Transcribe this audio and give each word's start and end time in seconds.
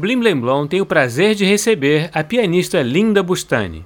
Blim 0.00 0.18
Blim 0.18 0.40
Blom 0.40 0.66
tem 0.66 0.80
o 0.80 0.86
prazer 0.86 1.34
de 1.34 1.44
receber 1.44 2.08
a 2.14 2.24
pianista 2.24 2.80
Linda 2.80 3.22
Bustani. 3.22 3.84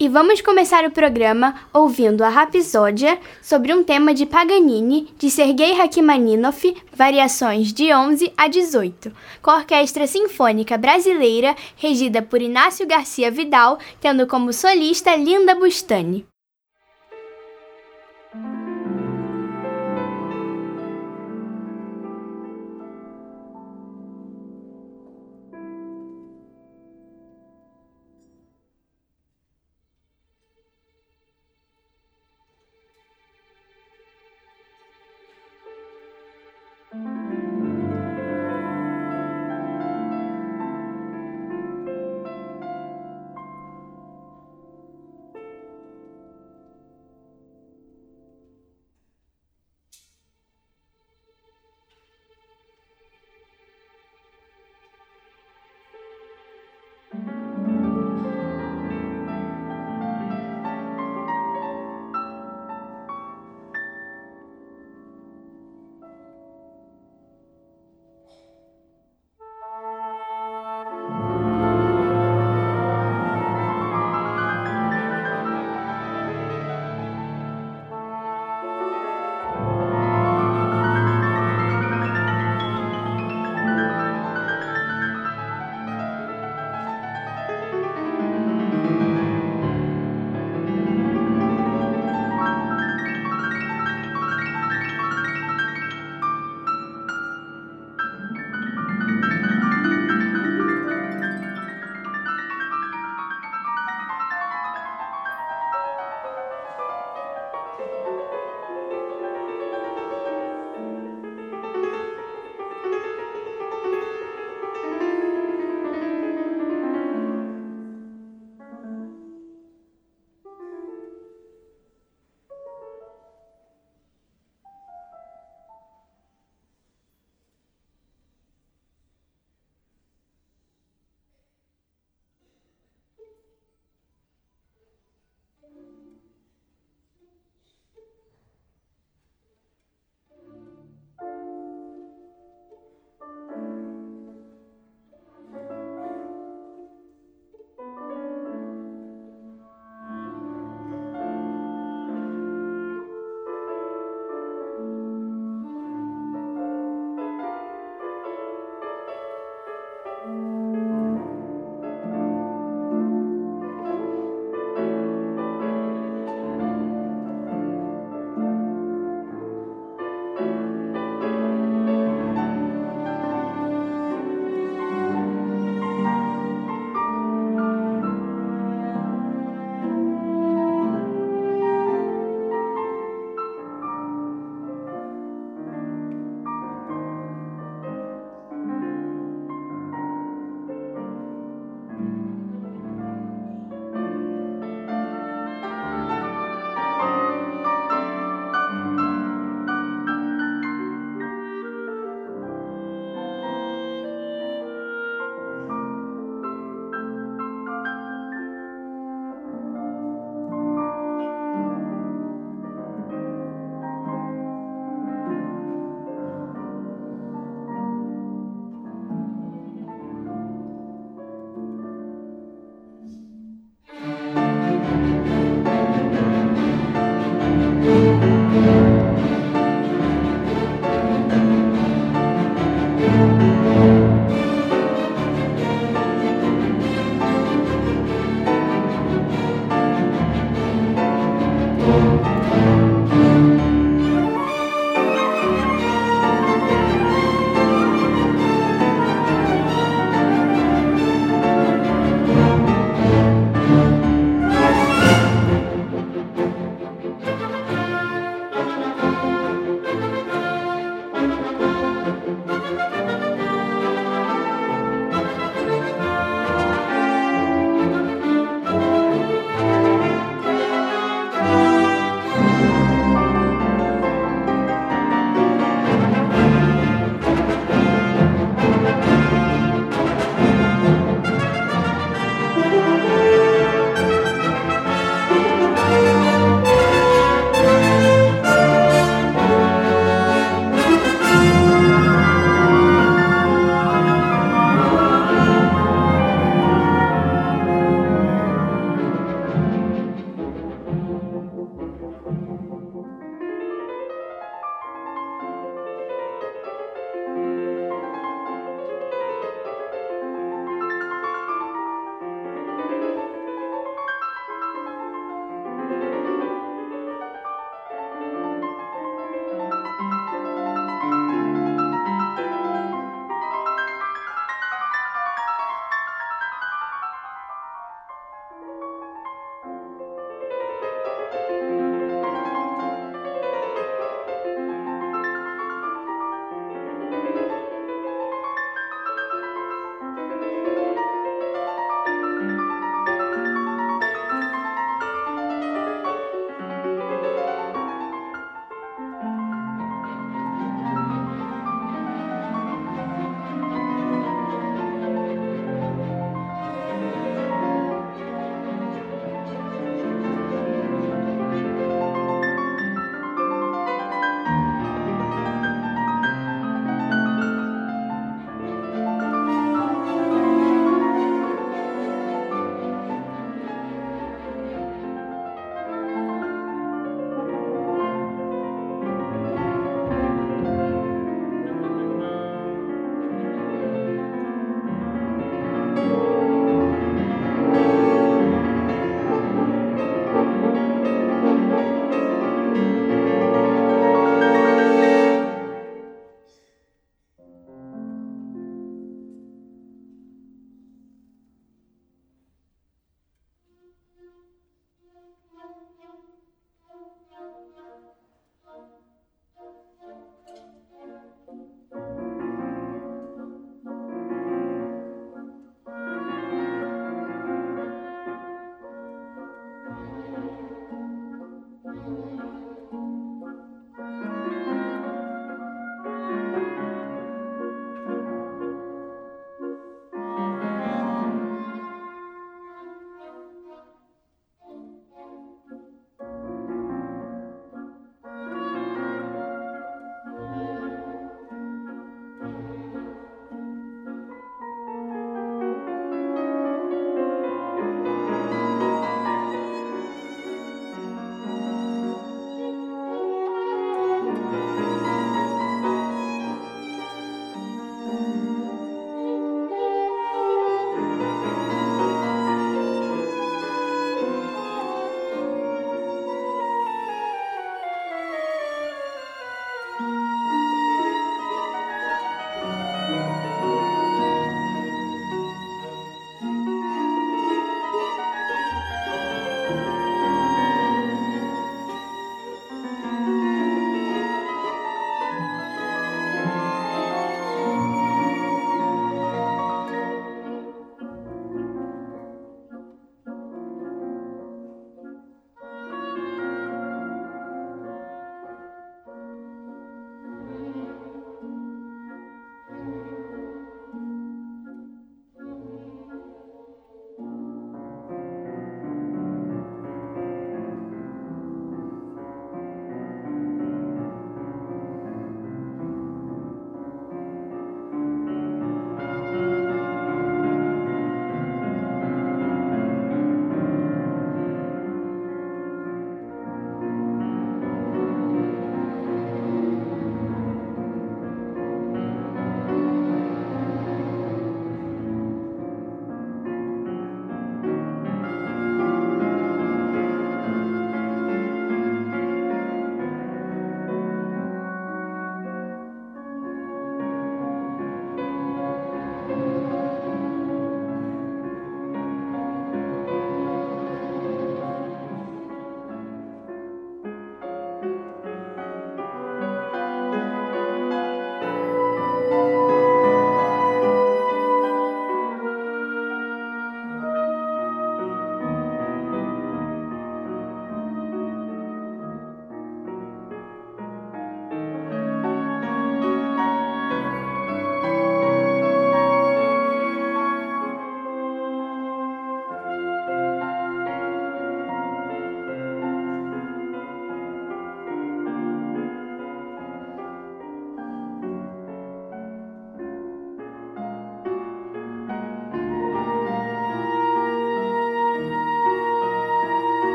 E 0.00 0.08
vamos 0.08 0.40
começar 0.40 0.86
o 0.86 0.90
programa 0.90 1.54
ouvindo 1.70 2.24
a 2.24 2.30
Rapsódia 2.30 3.18
sobre 3.42 3.72
um 3.74 3.84
tema 3.84 4.14
de 4.14 4.24
Paganini, 4.24 5.08
de 5.18 5.28
Sergei 5.28 5.74
Rachmaninoff, 5.74 6.74
variações 6.96 7.74
de 7.74 7.94
11 7.94 8.32
a 8.38 8.48
18, 8.48 9.12
com 9.42 9.50
a 9.50 9.58
Orquestra 9.58 10.06
Sinfônica 10.06 10.78
Brasileira, 10.78 11.54
regida 11.76 12.22
por 12.22 12.40
Inácio 12.40 12.86
Garcia 12.86 13.30
Vidal, 13.30 13.78
tendo 14.00 14.26
como 14.26 14.50
solista 14.50 15.14
Linda 15.14 15.54
Bustani. 15.54 16.26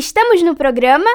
Estamos 0.00 0.42
no 0.42 0.56
programa. 0.56 1.10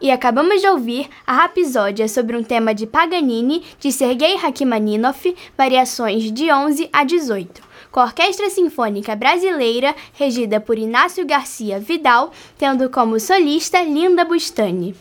E 0.00 0.12
acabamos 0.12 0.60
de 0.60 0.68
ouvir 0.68 1.08
a 1.26 1.32
Rapsódia 1.32 2.06
sobre 2.06 2.36
um 2.36 2.44
tema 2.44 2.72
de 2.72 2.86
Paganini, 2.86 3.64
de 3.80 3.90
Sergei 3.90 4.36
Rachmaninoff, 4.36 5.34
variações 5.58 6.30
de 6.30 6.52
11 6.52 6.88
a 6.92 7.02
18, 7.02 7.60
com 7.90 7.98
a 7.98 8.04
Orquestra 8.04 8.48
Sinfônica 8.48 9.16
Brasileira, 9.16 9.92
regida 10.12 10.60
por 10.60 10.78
Inácio 10.78 11.26
Garcia 11.26 11.80
Vidal, 11.80 12.30
tendo 12.56 12.88
como 12.88 13.18
solista 13.18 13.82
Linda 13.82 14.24
Bustani. 14.24 14.94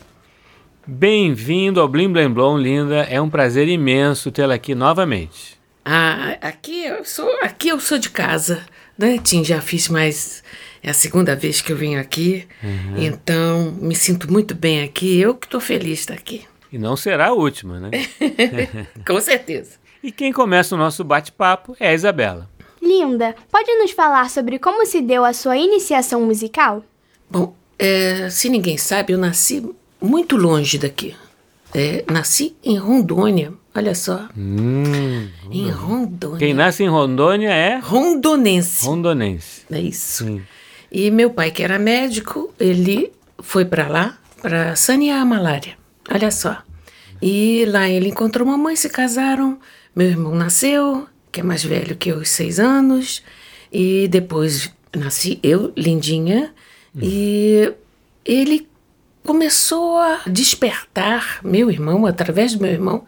Bem-vindo 0.87 1.79
ao 1.79 1.87
Blim 1.87 2.11
Blim 2.11 2.31
Blom, 2.31 2.57
Linda. 2.57 3.01
É 3.07 3.21
um 3.21 3.29
prazer 3.29 3.67
imenso 3.67 4.31
tê-la 4.31 4.55
aqui 4.55 4.73
novamente. 4.73 5.61
Ah, 5.85 6.37
aqui 6.41 6.85
eu 6.85 7.05
sou, 7.05 7.29
aqui 7.43 7.69
eu 7.69 7.79
sou 7.79 7.99
de 7.99 8.09
casa, 8.09 8.65
né, 8.97 9.19
Tim? 9.23 9.43
Já 9.43 9.61
fiz 9.61 9.89
mais 9.89 10.41
é 10.83 10.89
a 10.89 10.93
segunda 10.93 11.33
vez 11.33 11.61
que 11.61 11.71
eu 11.71 11.77
venho 11.77 11.99
aqui, 11.99 12.45
uhum. 12.61 12.97
então 12.97 13.71
me 13.79 13.95
sinto 13.95 14.29
muito 14.29 14.53
bem 14.53 14.83
aqui. 14.83 15.17
Eu 15.17 15.33
que 15.33 15.47
estou 15.47 15.61
feliz 15.61 15.85
de 15.85 15.99
estar 16.01 16.13
aqui. 16.13 16.45
E 16.71 16.77
não 16.77 16.97
será 16.97 17.27
a 17.27 17.33
última, 17.33 17.79
né? 17.79 17.89
Com 19.07 19.21
certeza. 19.21 19.77
E 20.03 20.11
quem 20.11 20.33
começa 20.33 20.75
o 20.75 20.77
nosso 20.77 21.03
bate-papo 21.03 21.77
é 21.79 21.87
a 21.87 21.93
Isabela. 21.93 22.49
Linda, 22.81 23.33
pode 23.49 23.73
nos 23.75 23.91
falar 23.91 24.29
sobre 24.29 24.59
como 24.59 24.85
se 24.85 24.99
deu 24.99 25.23
a 25.23 25.31
sua 25.31 25.55
iniciação 25.55 26.19
musical? 26.21 26.83
Bom, 27.29 27.55
é, 27.79 28.29
se 28.29 28.49
ninguém 28.49 28.77
sabe, 28.77 29.13
eu 29.13 29.17
nasci 29.17 29.65
muito 30.01 30.35
longe 30.35 30.77
daqui. 30.77 31.15
É, 31.73 32.03
nasci 32.11 32.55
em 32.61 32.77
Rondônia, 32.77 33.53
olha 33.73 33.95
só. 33.95 34.27
Hum, 34.37 35.29
em 35.49 35.69
Rondônia. 35.71 36.39
Quem 36.39 36.53
nasce 36.53 36.83
em 36.83 36.89
Rondônia 36.89 37.49
é? 37.49 37.79
Rondonense. 37.79 38.85
Rondonense. 38.85 39.61
É 39.71 39.79
isso. 39.79 40.25
Sim. 40.25 40.43
E 40.93 41.09
meu 41.09 41.31
pai, 41.31 41.49
que 41.49 41.63
era 41.63 41.79
médico, 41.79 42.53
ele 42.59 43.11
foi 43.39 43.65
para 43.65 43.87
lá 43.87 44.19
para 44.43 44.75
sanear 44.75 45.21
a 45.21 45.25
malária. 45.25 45.75
Olha 46.07 46.29
só. 46.29 46.61
E 47.19 47.65
lá 47.65 47.89
ele 47.89 48.09
encontrou 48.09 48.47
uma 48.47 48.57
mãe, 48.57 48.75
se 48.75 48.89
casaram. 48.89 49.57
Meu 49.95 50.07
irmão 50.07 50.35
nasceu, 50.35 51.07
que 51.31 51.39
é 51.39 51.43
mais 51.43 51.63
velho 51.63 51.95
que 51.95 52.09
eu, 52.09 52.23
seis 52.23 52.59
anos. 52.59 53.23
E 53.71 54.07
depois 54.07 54.71
nasci 54.95 55.39
eu, 55.41 55.73
lindinha. 55.75 56.53
Hum. 56.95 56.99
E 57.01 57.73
ele 58.23 58.67
começou 59.23 59.97
a 59.97 60.21
despertar 60.27 61.39
meu 61.43 61.71
irmão, 61.71 62.05
através 62.05 62.53
do 62.53 62.61
meu 62.61 62.71
irmão, 62.71 63.05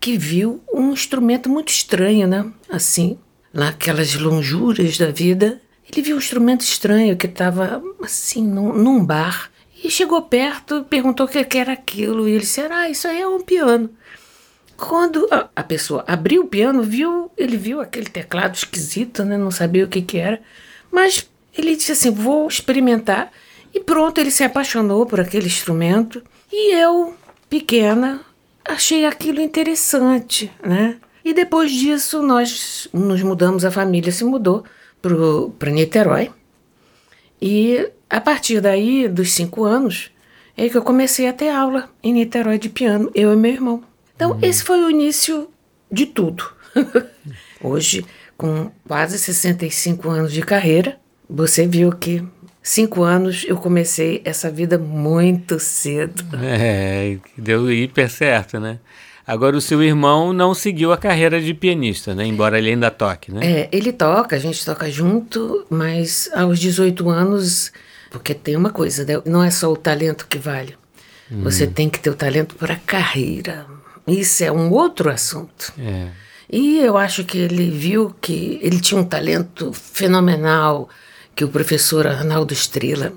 que 0.00 0.16
viu 0.16 0.62
um 0.72 0.92
instrumento 0.92 1.50
muito 1.50 1.68
estranho, 1.68 2.26
né? 2.26 2.50
Assim, 2.70 3.18
naquelas 3.52 4.14
lonjuras 4.14 4.96
da 4.96 5.10
vida. 5.10 5.60
Ele 5.90 6.02
viu 6.02 6.16
um 6.16 6.18
instrumento 6.18 6.62
estranho 6.62 7.16
que 7.16 7.26
estava 7.26 7.82
assim 8.02 8.46
num, 8.46 8.72
num, 8.72 9.04
bar 9.04 9.50
e 9.82 9.90
chegou 9.90 10.20
perto, 10.22 10.84
perguntou 10.84 11.26
o 11.26 11.28
que 11.28 11.58
era 11.58 11.72
aquilo 11.72 12.28
e 12.28 12.32
ele 12.32 12.40
disse: 12.40 12.60
"Ah, 12.60 12.88
isso 12.88 13.06
aí 13.06 13.20
é 13.20 13.28
um 13.28 13.40
piano". 13.40 13.90
Quando 14.76 15.26
a, 15.30 15.48
a, 15.56 15.62
pessoa 15.62 16.04
abriu 16.06 16.42
o 16.42 16.48
piano, 16.48 16.82
viu, 16.82 17.30
ele 17.36 17.56
viu 17.56 17.80
aquele 17.80 18.10
teclado 18.10 18.54
esquisito, 18.54 19.24
né? 19.24 19.38
Não 19.38 19.50
sabia 19.50 19.84
o 19.84 19.88
que 19.88 20.02
que 20.02 20.18
era, 20.18 20.40
mas 20.90 21.28
ele 21.56 21.76
disse 21.76 21.92
assim: 21.92 22.10
"Vou 22.10 22.46
experimentar". 22.48 23.30
E 23.72 23.80
pronto, 23.80 24.18
ele 24.18 24.30
se 24.30 24.42
apaixonou 24.42 25.06
por 25.06 25.20
aquele 25.20 25.46
instrumento 25.46 26.22
e 26.50 26.74
eu, 26.74 27.14
pequena, 27.48 28.22
achei 28.64 29.04
aquilo 29.04 29.40
interessante, 29.40 30.50
né? 30.62 30.96
E 31.24 31.34
depois 31.34 31.72
disso 31.72 32.22
nós 32.22 32.88
nos 32.92 33.22
mudamos, 33.22 33.64
a 33.64 33.70
família 33.70 34.12
se 34.12 34.24
mudou 34.24 34.64
para 35.58 35.70
Niterói. 35.70 36.30
E 37.40 37.90
a 38.08 38.20
partir 38.20 38.60
daí, 38.60 39.08
dos 39.08 39.32
cinco 39.32 39.64
anos, 39.64 40.10
é 40.56 40.68
que 40.68 40.76
eu 40.76 40.82
comecei 40.82 41.28
a 41.28 41.32
ter 41.32 41.50
aula 41.50 41.90
em 42.02 42.12
Niterói 42.12 42.58
de 42.58 42.68
piano, 42.68 43.10
eu 43.14 43.32
e 43.32 43.36
meu 43.36 43.52
irmão. 43.52 43.82
Então, 44.14 44.32
uhum. 44.32 44.38
esse 44.42 44.64
foi 44.64 44.82
o 44.82 44.90
início 44.90 45.50
de 45.90 46.06
tudo. 46.06 46.44
Hoje, 47.62 48.04
com 48.36 48.70
quase 48.86 49.18
65 49.18 50.08
anos 50.08 50.32
de 50.32 50.42
carreira, 50.42 50.98
você 51.28 51.66
viu 51.66 51.92
que 51.92 52.22
cinco 52.62 53.02
anos 53.02 53.44
eu 53.46 53.56
comecei 53.56 54.22
essa 54.24 54.50
vida 54.50 54.78
muito 54.78 55.58
cedo. 55.58 56.24
É, 56.42 57.18
deu 57.36 57.70
hiper 57.70 58.10
certo, 58.10 58.58
né? 58.58 58.78
Agora, 59.26 59.56
o 59.56 59.60
seu 59.60 59.82
irmão 59.82 60.32
não 60.32 60.54
seguiu 60.54 60.92
a 60.92 60.96
carreira 60.96 61.40
de 61.40 61.52
pianista, 61.52 62.14
né? 62.14 62.24
Embora 62.24 62.58
ele 62.58 62.70
ainda 62.70 62.92
toque, 62.92 63.32
né? 63.32 63.40
É, 63.44 63.68
ele 63.72 63.92
toca, 63.92 64.36
a 64.36 64.38
gente 64.38 64.64
toca 64.64 64.88
junto, 64.88 65.66
mas 65.68 66.30
aos 66.32 66.60
18 66.60 67.10
anos, 67.10 67.72
porque 68.08 68.34
tem 68.34 68.54
uma 68.54 68.70
coisa, 68.70 69.04
né? 69.04 69.20
não 69.26 69.42
é 69.42 69.50
só 69.50 69.72
o 69.72 69.76
talento 69.76 70.28
que 70.28 70.38
vale. 70.38 70.76
Hum. 71.30 71.42
Você 71.42 71.66
tem 71.66 71.90
que 71.90 71.98
ter 71.98 72.10
o 72.10 72.14
talento 72.14 72.54
para 72.54 72.74
a 72.74 72.78
carreira. 72.78 73.66
Isso 74.06 74.44
é 74.44 74.52
um 74.52 74.70
outro 74.70 75.10
assunto. 75.10 75.72
É. 75.76 76.06
E 76.48 76.78
eu 76.78 76.96
acho 76.96 77.24
que 77.24 77.38
ele 77.38 77.68
viu 77.68 78.14
que 78.20 78.60
ele 78.62 78.80
tinha 78.80 79.00
um 79.00 79.04
talento 79.04 79.72
fenomenal, 79.72 80.88
que 81.34 81.44
o 81.44 81.48
professor 81.48 82.06
Arnaldo 82.06 82.54
Estrela 82.54 83.12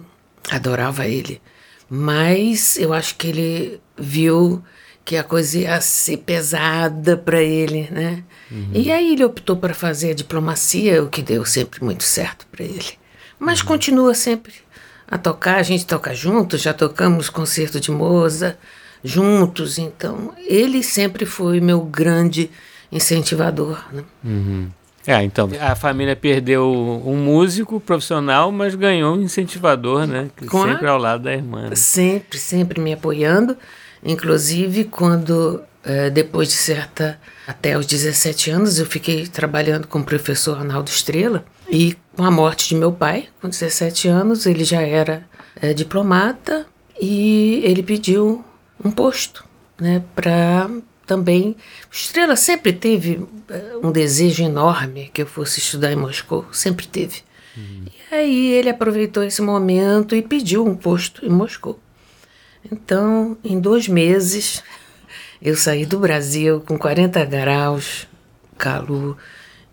adorava 0.50 1.08
ele. 1.08 1.40
Mas 1.88 2.78
eu 2.78 2.94
acho 2.94 3.16
que 3.16 3.28
ele 3.28 3.82
viu 3.96 4.64
que 5.04 5.18
a 5.18 5.24
coisa 5.24 5.58
ia 5.58 5.82
ser 5.82 6.18
pesada 6.18 7.18
para 7.18 7.42
ele, 7.42 7.88
né? 7.92 8.24
Uhum. 8.52 8.70
E 8.74 8.92
aí 8.92 9.14
ele 9.14 9.24
optou 9.24 9.56
para 9.56 9.74
fazer 9.74 10.12
a 10.12 10.16
diplomacia, 10.16 11.04
o 11.04 11.10
que 11.10 11.22
deu 11.22 11.46
sempre 11.46 11.84
muito 11.84 12.04
certo 12.04 12.46
para 12.52 12.64
ele. 12.64 12.94
Mas 13.40 13.62
uhum. 13.62 13.68
continua 13.68 14.14
sempre 14.14 14.54
a 15.08 15.18
tocar, 15.18 15.56
a 15.56 15.64
gente 15.64 15.86
toca 15.86 16.14
juntos, 16.14 16.62
já 16.62 16.74
tocamos 16.74 17.30
concerto 17.30 17.80
de 17.80 17.92
Moza 17.92 18.58
juntos, 19.04 19.78
então 19.78 20.34
ele 20.46 20.84
sempre 20.84 21.26
foi 21.26 21.60
meu 21.60 21.82
grande 21.82 22.50
incentivador, 22.92 23.84
né? 23.92 24.04
Uhum. 24.24 24.70
É, 25.08 25.24
então, 25.24 25.50
a 25.60 25.76
família 25.76 26.16
perdeu 26.16 26.70
um 26.70 27.16
músico 27.16 27.80
profissional, 27.80 28.52
mas 28.52 28.76
ganhou 28.76 29.16
um 29.16 29.22
incentivador, 29.22 30.06
né? 30.06 30.30
Sempre 30.40 30.88
ao 30.88 31.00
lado 31.00 31.24
da 31.24 31.34
irmã. 31.34 31.70
Né? 31.70 31.76
Sempre, 31.76 32.38
sempre 32.38 32.80
me 32.80 32.94
apoiando. 32.94 33.58
Inclusive, 34.04 34.86
quando 34.86 35.62
é, 35.84 36.10
depois 36.10 36.50
de 36.50 36.56
certa, 36.56 37.20
até 37.48 37.78
os 37.78 37.86
17 37.86 38.52
anos, 38.52 38.80
eu 38.80 38.86
fiquei 38.86 39.28
trabalhando 39.28 39.88
com 39.88 40.00
o 40.00 40.04
professor 40.04 40.58
Arnaldo 40.58 40.90
Estrela. 40.90 41.46
E 41.70 41.96
com 42.16 42.24
a 42.24 42.32
morte 42.32 42.70
de 42.70 42.76
meu 42.76 42.92
pai, 42.92 43.28
com 43.42 43.50
17 43.50 44.08
anos, 44.08 44.46
ele 44.46 44.64
já 44.64 44.82
era 44.82 45.24
é, 45.62 45.74
diplomata 45.74 46.66
e 47.00 47.62
ele 47.64 47.84
pediu 47.84 48.44
um 48.84 48.92
posto, 48.92 49.46
né, 49.80 50.04
para 50.16 50.70
também. 51.06 51.56
Estrela 51.92 52.36
sempre 52.36 52.72
teve 52.72 53.26
é, 53.50 53.78
um 53.82 53.92
desejo 53.92 54.44
enorme 54.44 55.10
que 55.14 55.24
eu 55.24 55.26
fosse 55.26 55.60
estudar 55.60 55.92
em 55.92 55.96
Moscou, 55.96 56.46
sempre 56.52 56.88
teve. 56.88 57.22
Uhum. 57.58 57.86
E 58.12 58.16
aí 58.16 58.52
ele 58.54 58.70
aproveitou 58.70 59.24
esse 59.24 59.42
momento 59.42 60.16
e 60.16 60.22
pediu 60.22 60.66
um 60.66 60.76
posto 60.76 61.26
em 61.26 61.30
Moscou. 61.30 61.80
Então, 62.72 63.38
em 63.44 63.60
dois 63.60 63.88
meses, 63.88 64.64
eu 65.42 65.56
saí 65.56 65.86
do 65.86 66.00
Brasil 66.00 66.62
com 66.66 66.78
40 66.78 67.24
graus, 67.26 68.08
calor, 68.58 69.18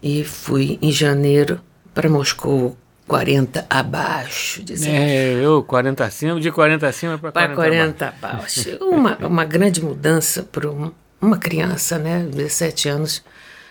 e 0.03 0.25
fui 0.25 0.79
em 0.81 0.91
janeiro 0.91 1.61
para 1.93 2.09
Moscou 2.09 2.77
40 3.07 3.67
abaixo. 3.69 4.63
É, 4.85 5.35
eu 5.43 5.63
40 5.63 6.05
acima, 6.05 6.41
de 6.41 6.51
40 6.51 6.87
acima 6.87 7.19
para 7.19 7.33
40, 7.33 7.55
40 7.55 8.07
abaixo. 8.09 8.61
abaixo. 8.61 8.85
uma, 8.85 9.17
uma 9.19 9.45
grande 9.45 9.83
mudança 9.83 10.43
para 10.43 10.71
um, 10.71 10.93
uma 11.21 11.39
criança, 11.39 11.99
né? 11.99 12.27
17 12.31 12.89
anos, 12.89 13.23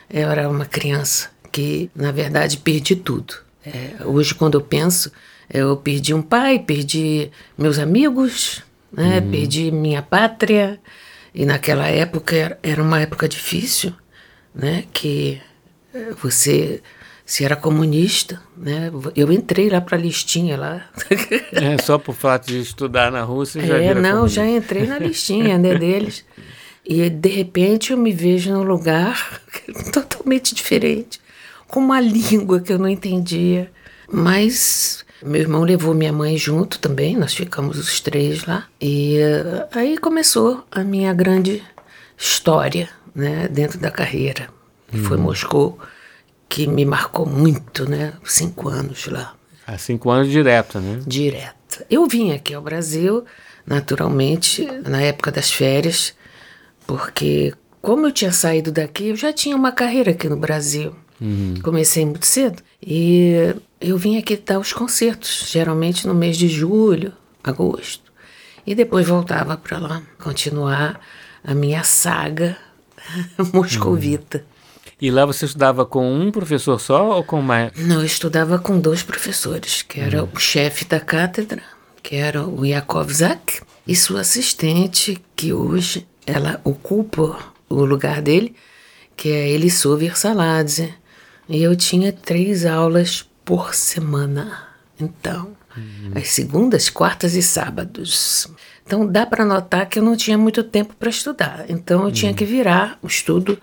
eu 0.10 0.30
era 0.30 0.50
uma 0.50 0.66
criança 0.66 1.30
que, 1.52 1.90
na 1.96 2.12
verdade, 2.12 2.58
perdi 2.58 2.96
tudo. 2.96 3.36
É, 3.66 4.06
hoje, 4.06 4.34
quando 4.36 4.56
eu 4.56 4.62
penso, 4.62 5.12
eu 5.52 5.76
perdi 5.78 6.14
um 6.14 6.22
pai, 6.22 6.60
perdi 6.60 7.32
meus 7.58 7.80
amigos, 7.80 8.64
né? 8.92 9.20
Uhum. 9.20 9.32
Perdi 9.32 9.72
minha 9.72 10.02
pátria 10.02 10.80
e 11.34 11.46
naquela 11.46 11.88
época 11.88 12.58
era 12.64 12.82
uma 12.82 13.02
época 13.02 13.28
difícil, 13.28 13.94
né? 14.54 14.86
Que 14.94 15.42
eh, 15.94 16.14
você 16.22 16.82
se 17.26 17.44
era 17.44 17.56
comunista, 17.56 18.42
né? 18.56 18.92
Eu 19.16 19.32
entrei 19.32 19.70
lá 19.70 19.82
para 19.82 19.98
a 19.98 20.02
listinha 20.02 20.58
lá. 20.58 20.90
É, 21.52 21.78
só 21.82 21.98
por 21.98 22.14
fato 22.14 22.48
de 22.48 22.60
estudar 22.60 23.12
na 23.12 23.22
Rússia 23.24 23.66
já 23.66 23.78
É, 23.78 23.94
não, 23.96 24.12
comunista. 24.12 24.42
já 24.42 24.48
entrei 24.48 24.86
na 24.86 25.00
listinha 25.00 25.58
né, 25.58 25.76
deles. 25.78 26.24
E 26.86 27.10
de 27.10 27.30
repente 27.30 27.92
eu 27.92 27.98
me 27.98 28.12
vejo 28.12 28.52
num 28.52 28.64
lugar 28.64 29.42
totalmente 29.92 30.54
diferente, 30.54 31.20
com 31.68 31.80
uma 31.80 32.00
língua 32.00 32.60
que 32.62 32.72
eu 32.72 32.78
não 32.78 32.88
entendia, 32.88 33.72
mas 34.08 35.05
meu 35.26 35.42
irmão 35.42 35.64
levou 35.64 35.94
minha 35.94 36.14
mãe 36.14 36.38
junto 36.38 36.80
também, 36.80 37.18
nós 37.18 37.34
ficamos 37.34 37.78
os 37.78 38.00
três 38.00 38.46
lá. 38.46 38.68
E 38.80 39.18
uh, 39.20 39.68
aí 39.72 39.98
começou 39.98 40.64
a 40.72 40.84
minha 40.84 41.14
grande 41.14 41.64
história, 42.18 42.90
né, 43.14 43.48
dentro 43.48 43.80
da 43.80 43.92
carreira. 43.92 44.48
Uhum. 44.94 45.04
Foi 45.04 45.18
Moscou, 45.18 45.80
que 46.48 46.68
me 46.68 46.86
marcou 46.86 47.26
muito, 47.26 47.90
né, 47.90 48.14
cinco 48.24 48.70
anos 48.70 49.08
lá. 49.08 49.36
Há 49.68 49.78
cinco 49.78 50.10
anos 50.12 50.30
direto, 50.30 50.80
né? 50.80 51.00
Direto. 51.06 51.84
Eu 51.90 52.06
vim 52.08 52.32
aqui 52.32 52.54
ao 52.54 52.62
Brasil, 52.62 53.26
naturalmente, 53.66 54.66
na 54.88 55.02
época 55.02 55.32
das 55.32 55.52
férias, 55.52 56.14
porque 56.86 57.54
como 57.82 58.08
eu 58.08 58.12
tinha 58.12 58.32
saído 58.32 58.72
daqui, 58.72 59.10
eu 59.10 59.16
já 59.16 59.34
tinha 59.34 59.56
uma 59.56 59.72
carreira 59.72 60.12
aqui 60.12 60.30
no 60.30 60.38
Brasil. 60.38 60.96
Uhum. 61.20 61.56
Comecei 61.64 62.06
muito 62.06 62.26
cedo. 62.26 62.62
E 62.82 63.56
eu 63.90 63.98
vim 63.98 64.18
aqui 64.18 64.36
dar 64.38 64.60
os 64.60 64.74
concertos, 64.74 65.46
geralmente 65.50 66.08
no 66.08 66.14
mês 66.14 66.38
de 66.38 66.48
julho, 66.48 67.14
agosto. 67.44 68.12
E 68.66 68.74
depois 68.74 69.08
voltava 69.08 69.56
para 69.58 69.78
lá, 69.78 70.02
continuar 70.20 71.00
a 71.44 71.54
minha 71.54 71.84
saga 71.84 72.58
moscovita. 73.54 74.40
Uhum. 74.40 74.56
E 75.02 75.12
lá 75.12 75.26
você 75.26 75.46
estudava 75.46 75.86
com 75.86 76.12
um 76.12 76.32
professor 76.32 76.80
só 76.80 77.18
ou 77.18 77.24
com 77.24 77.42
mais? 77.42 77.74
Não, 77.76 78.00
eu 78.00 78.06
estudava 78.06 78.58
com 78.58 78.80
dois 78.80 79.04
professores, 79.04 79.82
que 79.82 80.00
era 80.00 80.24
uhum. 80.24 80.30
o 80.34 80.40
chefe 80.40 80.86
da 80.86 81.00
cátedra, 81.00 81.62
que 82.02 82.16
era 82.16 82.46
o 82.46 82.66
Yakov 82.66 83.12
Zak, 83.12 83.62
e 83.86 83.96
sua 83.96 84.22
assistente, 84.22 85.22
que 85.36 85.54
hoje 85.54 86.08
ela 86.26 86.60
ocupa 86.64 87.38
o 87.70 87.84
lugar 87.84 88.22
dele, 88.22 88.56
que 89.16 89.30
é 89.30 89.50
Elisô 89.50 89.96
Versaladze. 89.98 90.94
E 91.48 91.62
eu 91.62 91.76
tinha 91.76 92.12
três 92.12 92.66
aulas 92.66 93.30
por 93.46 93.74
semana. 93.74 94.68
Então, 95.00 95.56
uhum. 95.78 96.12
as 96.16 96.30
segundas, 96.30 96.90
quartas 96.90 97.36
e 97.36 97.42
sábados. 97.42 98.50
Então 98.86 99.06
dá 99.06 99.26
para 99.26 99.46
notar 99.46 99.88
que 99.88 100.00
eu 100.00 100.04
não 100.04 100.16
tinha 100.16 100.38
muito 100.38 100.64
tempo 100.64 100.96
para 100.96 101.10
estudar. 101.10 101.66
Então 101.70 102.02
eu 102.02 102.06
uhum. 102.08 102.12
tinha 102.12 102.34
que 102.34 102.46
virar 102.46 103.00
o 103.02 103.08
estudo 103.08 103.58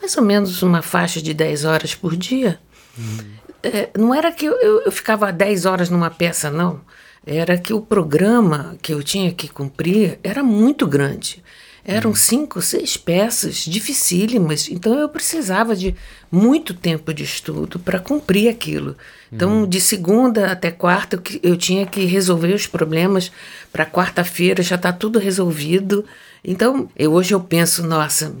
mais 0.00 0.16
ou 0.16 0.22
menos 0.22 0.62
uma 0.62 0.82
faixa 0.82 1.20
de 1.20 1.32
10 1.32 1.64
horas 1.64 1.94
por 1.94 2.16
dia. 2.16 2.58
Uhum. 2.96 3.36
É, 3.62 3.90
não 3.96 4.14
era 4.14 4.30
que 4.30 4.46
eu, 4.46 4.52
eu, 4.60 4.82
eu 4.82 4.92
ficava 4.92 5.32
10 5.32 5.66
horas 5.66 5.90
numa 5.90 6.10
peça, 6.10 6.50
não. 6.50 6.80
Era 7.26 7.58
que 7.58 7.72
o 7.72 7.80
programa 7.80 8.76
que 8.80 8.92
eu 8.92 9.02
tinha 9.02 9.32
que 9.32 9.48
cumprir 9.48 10.20
era 10.22 10.44
muito 10.44 10.86
grande. 10.86 11.42
Eram 11.88 12.10
uhum. 12.10 12.16
cinco, 12.16 12.60
seis 12.60 12.96
peças 12.96 13.58
dificílimas, 13.58 14.68
então 14.68 14.98
eu 14.98 15.08
precisava 15.08 15.76
de 15.76 15.94
muito 16.32 16.74
tempo 16.74 17.14
de 17.14 17.22
estudo 17.22 17.78
para 17.78 18.00
cumprir 18.00 18.48
aquilo. 18.48 18.96
Então, 19.30 19.60
uhum. 19.60 19.68
de 19.68 19.80
segunda 19.80 20.50
até 20.50 20.72
quarta, 20.72 21.14
eu, 21.14 21.52
eu 21.52 21.56
tinha 21.56 21.86
que 21.86 22.04
resolver 22.04 22.52
os 22.52 22.66
problemas. 22.66 23.30
Para 23.72 23.86
quarta-feira 23.86 24.64
já 24.64 24.74
está 24.74 24.92
tudo 24.92 25.20
resolvido. 25.20 26.04
Então, 26.44 26.88
eu, 26.96 27.12
hoje 27.12 27.32
eu 27.32 27.40
penso, 27.40 27.86
nossa, 27.86 28.34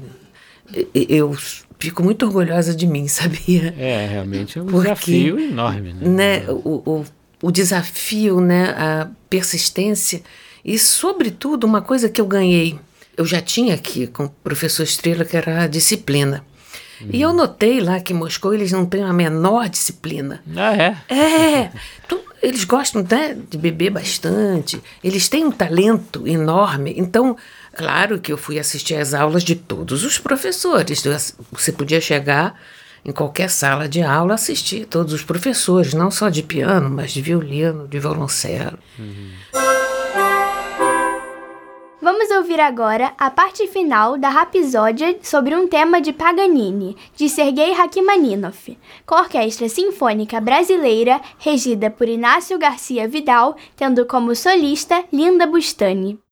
eu 0.92 1.36
fico 1.78 2.02
muito 2.02 2.26
orgulhosa 2.26 2.74
de 2.74 2.86
mim, 2.86 3.06
sabia? 3.08 3.72
É, 3.78 4.08
realmente 4.08 4.58
é 4.58 4.62
um 4.62 4.66
Porque, 4.66 4.88
desafio 4.88 5.38
enorme, 5.38 5.92
né? 5.92 6.08
né 6.08 6.44
o, 6.48 6.82
o, 6.84 7.04
o 7.42 7.52
desafio, 7.52 8.40
né, 8.40 8.70
a 8.70 9.08
persistência 9.30 10.20
e, 10.64 10.80
sobretudo, 10.80 11.64
uma 11.64 11.80
coisa 11.80 12.08
que 12.08 12.20
eu 12.20 12.26
ganhei 12.26 12.76
eu 13.16 13.24
já 13.24 13.40
tinha 13.40 13.74
aqui 13.74 14.06
com 14.06 14.24
o 14.24 14.28
professor 14.28 14.82
Estrela, 14.82 15.24
que 15.24 15.36
era 15.36 15.62
a 15.62 15.66
disciplina. 15.66 16.44
Uhum. 17.00 17.08
E 17.12 17.22
eu 17.22 17.32
notei 17.32 17.80
lá 17.80 18.00
que 18.00 18.12
em 18.12 18.16
Moscou 18.16 18.54
eles 18.54 18.72
não 18.72 18.86
têm 18.86 19.02
a 19.02 19.12
menor 19.12 19.68
disciplina. 19.68 20.42
Ah, 20.56 20.74
é? 20.74 20.96
É. 21.14 21.70
Então, 22.04 22.20
eles 22.42 22.64
gostam 22.64 23.04
né, 23.10 23.36
de 23.48 23.58
beber 23.58 23.90
bastante, 23.90 24.80
eles 25.02 25.28
têm 25.28 25.44
um 25.44 25.50
talento 25.50 26.26
enorme. 26.26 26.94
Então, 26.96 27.36
claro 27.74 28.18
que 28.18 28.32
eu 28.32 28.38
fui 28.38 28.58
assistir 28.58 28.94
às 28.94 29.14
aulas 29.14 29.42
de 29.42 29.56
todos 29.56 30.04
os 30.04 30.18
professores. 30.18 31.02
Você 31.52 31.72
podia 31.72 32.00
chegar 32.00 32.58
em 33.04 33.12
qualquer 33.12 33.48
sala 33.48 33.88
de 33.88 34.02
aula 34.02 34.34
assistir 34.34 34.84
todos 34.84 35.12
os 35.12 35.22
professores, 35.22 35.94
não 35.94 36.10
só 36.10 36.28
de 36.28 36.42
piano, 36.42 36.90
mas 36.90 37.12
de 37.12 37.22
violino, 37.22 37.86
de 37.86 37.98
violoncelo. 37.98 38.78
Uhum. 38.98 39.30
Vamos 42.00 42.30
ouvir 42.30 42.60
agora 42.60 43.14
a 43.16 43.30
parte 43.30 43.66
final 43.66 44.18
da 44.18 44.28
Rapsódia 44.28 45.18
sobre 45.22 45.56
um 45.56 45.66
tema 45.66 45.98
de 45.98 46.12
Paganini, 46.12 46.94
de 47.16 47.26
Sergei 47.26 47.72
Rachmaninoff, 47.72 48.76
com 49.06 49.14
a 49.14 49.22
Orquestra 49.22 49.66
Sinfônica 49.66 50.38
Brasileira, 50.38 51.22
regida 51.38 51.90
por 51.90 52.06
Inácio 52.06 52.58
Garcia 52.58 53.08
Vidal, 53.08 53.56
tendo 53.74 54.04
como 54.04 54.34
solista 54.34 55.04
Linda 55.10 55.46
Bustani. 55.46 56.25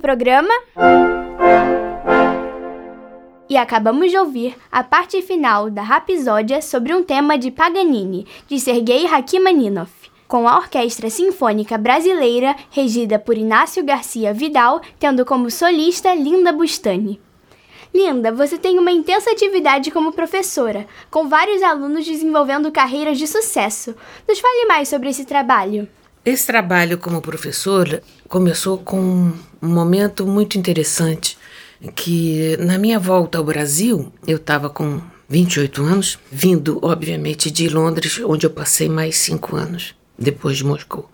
Programa. 0.00 0.52
E 3.48 3.56
acabamos 3.56 4.10
de 4.10 4.16
ouvir 4.16 4.56
a 4.72 4.82
parte 4.82 5.20
final 5.22 5.70
da 5.70 5.82
Rapisódia 5.82 6.62
sobre 6.62 6.94
um 6.94 7.02
tema 7.02 7.36
de 7.36 7.50
Paganini, 7.50 8.26
de 8.48 8.58
Sergei 8.58 9.06
Rachmaninoff, 9.06 9.92
com 10.26 10.48
a 10.48 10.56
Orquestra 10.56 11.10
Sinfônica 11.10 11.76
Brasileira, 11.76 12.56
regida 12.70 13.18
por 13.18 13.36
Inácio 13.36 13.84
Garcia 13.84 14.32
Vidal, 14.32 14.80
tendo 14.98 15.24
como 15.24 15.50
solista 15.50 16.14
Linda 16.14 16.52
Bustani. 16.52 17.20
Linda, 17.92 18.30
você 18.30 18.56
tem 18.56 18.78
uma 18.78 18.92
intensa 18.92 19.32
atividade 19.32 19.90
como 19.90 20.12
professora, 20.12 20.86
com 21.10 21.28
vários 21.28 21.60
alunos 21.60 22.06
desenvolvendo 22.06 22.70
carreiras 22.70 23.18
de 23.18 23.26
sucesso. 23.26 23.96
Nos 24.28 24.38
fale 24.38 24.66
mais 24.66 24.88
sobre 24.88 25.08
esse 25.08 25.24
trabalho. 25.24 25.88
Esse 26.22 26.46
trabalho 26.46 26.98
como 26.98 27.22
professora 27.22 28.02
começou 28.28 28.76
com 28.76 29.32
um 29.62 29.68
momento 29.68 30.26
muito 30.26 30.58
interessante, 30.58 31.38
que 31.94 32.58
na 32.58 32.76
minha 32.76 32.98
volta 32.98 33.38
ao 33.38 33.44
Brasil, 33.44 34.12
eu 34.26 34.36
estava 34.36 34.68
com 34.68 35.00
28 35.30 35.82
anos, 35.82 36.18
vindo, 36.30 36.78
obviamente, 36.82 37.50
de 37.50 37.70
Londres, 37.70 38.20
onde 38.22 38.44
eu 38.44 38.50
passei 38.50 38.86
mais 38.86 39.16
cinco 39.16 39.56
anos, 39.56 39.94
depois 40.18 40.58
de 40.58 40.64
Moscou. 40.64 41.10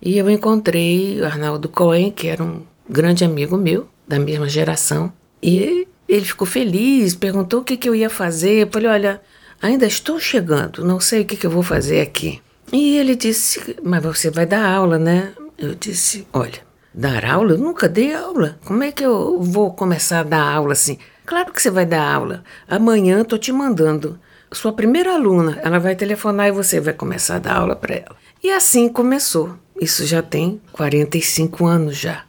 E 0.00 0.16
eu 0.16 0.30
encontrei 0.30 1.20
Arnaldo 1.24 1.68
Cohen, 1.68 2.12
que 2.12 2.28
era 2.28 2.44
um 2.44 2.62
grande 2.88 3.24
amigo 3.24 3.56
meu, 3.56 3.88
da 4.06 4.20
mesma 4.20 4.48
geração, 4.48 5.12
e 5.42 5.88
ele 6.08 6.24
ficou 6.24 6.46
feliz, 6.46 7.16
perguntou 7.16 7.60
o 7.60 7.64
que, 7.64 7.76
que 7.76 7.88
eu 7.88 7.94
ia 7.94 8.08
fazer. 8.08 8.62
Eu 8.62 8.68
falei: 8.70 8.88
Olha, 8.88 9.20
ainda 9.60 9.84
estou 9.84 10.20
chegando, 10.20 10.84
não 10.84 11.00
sei 11.00 11.22
o 11.22 11.24
que, 11.24 11.36
que 11.36 11.46
eu 11.46 11.50
vou 11.50 11.64
fazer 11.64 12.00
aqui. 12.00 12.40
E 12.72 12.96
ele 12.96 13.14
disse: 13.14 13.76
Mas 13.82 14.02
você 14.02 14.30
vai 14.30 14.46
dar 14.46 14.66
aula, 14.66 14.98
né? 14.98 15.32
Eu 15.56 15.74
disse: 15.74 16.26
Olha, 16.32 16.60
dar 16.92 17.24
aula? 17.24 17.52
Eu 17.52 17.58
nunca 17.58 17.88
dei 17.88 18.14
aula. 18.14 18.58
Como 18.64 18.82
é 18.82 18.92
que 18.92 19.04
eu 19.04 19.40
vou 19.40 19.72
começar 19.72 20.20
a 20.20 20.24
dar 20.24 20.42
aula 20.42 20.72
assim? 20.72 20.98
Claro 21.24 21.52
que 21.52 21.60
você 21.60 21.70
vai 21.70 21.86
dar 21.86 22.14
aula. 22.14 22.44
Amanhã 22.68 23.20
estou 23.20 23.38
te 23.38 23.52
mandando. 23.52 24.18
Sua 24.50 24.72
primeira 24.72 25.12
aluna, 25.12 25.58
ela 25.62 25.78
vai 25.78 25.94
telefonar 25.94 26.48
e 26.48 26.52
você 26.52 26.80
vai 26.80 26.94
começar 26.94 27.36
a 27.36 27.38
dar 27.38 27.56
aula 27.56 27.76
para 27.76 27.96
ela. 27.96 28.16
E 28.42 28.50
assim 28.50 28.88
começou. 28.88 29.56
Isso 29.78 30.06
já 30.06 30.22
tem 30.22 30.60
45 30.72 31.66
anos 31.66 31.96
já. 31.96 32.24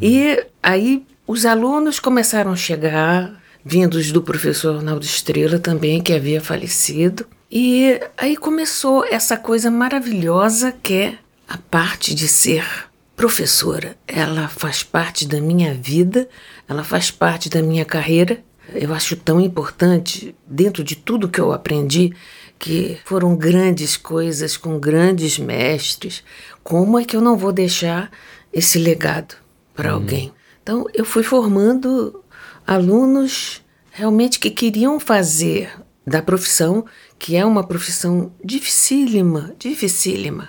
E 0.00 0.44
aí 0.62 1.04
os 1.26 1.44
alunos 1.44 2.00
começaram 2.00 2.52
a 2.52 2.56
chegar, 2.56 3.40
vindos 3.64 4.10
do 4.10 4.22
professor 4.22 4.76
Arnaldo 4.76 5.04
Estrela 5.04 5.58
também, 5.58 6.00
que 6.00 6.12
havia 6.12 6.40
falecido. 6.40 7.26
E 7.54 8.00
aí 8.16 8.34
começou 8.34 9.04
essa 9.04 9.36
coisa 9.36 9.70
maravilhosa 9.70 10.72
que 10.72 10.94
é 10.94 11.18
a 11.46 11.58
parte 11.58 12.14
de 12.14 12.26
ser 12.26 12.66
professora. 13.14 13.94
Ela 14.08 14.48
faz 14.48 14.82
parte 14.82 15.28
da 15.28 15.38
minha 15.38 15.74
vida, 15.74 16.26
ela 16.66 16.82
faz 16.82 17.10
parte 17.10 17.50
da 17.50 17.62
minha 17.62 17.84
carreira. 17.84 18.42
Eu 18.74 18.94
acho 18.94 19.16
tão 19.16 19.38
importante, 19.38 20.34
dentro 20.46 20.82
de 20.82 20.96
tudo 20.96 21.28
que 21.28 21.38
eu 21.38 21.52
aprendi, 21.52 22.14
que 22.58 22.98
foram 23.04 23.36
grandes 23.36 23.98
coisas 23.98 24.56
com 24.56 24.80
grandes 24.80 25.38
mestres. 25.38 26.24
Como 26.62 26.98
é 26.98 27.04
que 27.04 27.14
eu 27.14 27.20
não 27.20 27.36
vou 27.36 27.52
deixar 27.52 28.10
esse 28.50 28.78
legado 28.78 29.34
para 29.74 29.90
hum. 29.90 29.96
alguém? 29.96 30.32
Então, 30.62 30.86
eu 30.94 31.04
fui 31.04 31.22
formando 31.22 32.24
alunos 32.66 33.60
realmente 33.90 34.38
que 34.38 34.48
queriam 34.48 34.98
fazer 34.98 35.70
da 36.06 36.20
profissão, 36.20 36.84
que 37.22 37.36
é 37.36 37.46
uma 37.46 37.62
profissão 37.62 38.32
dificílima, 38.44 39.54
dificílima. 39.56 40.48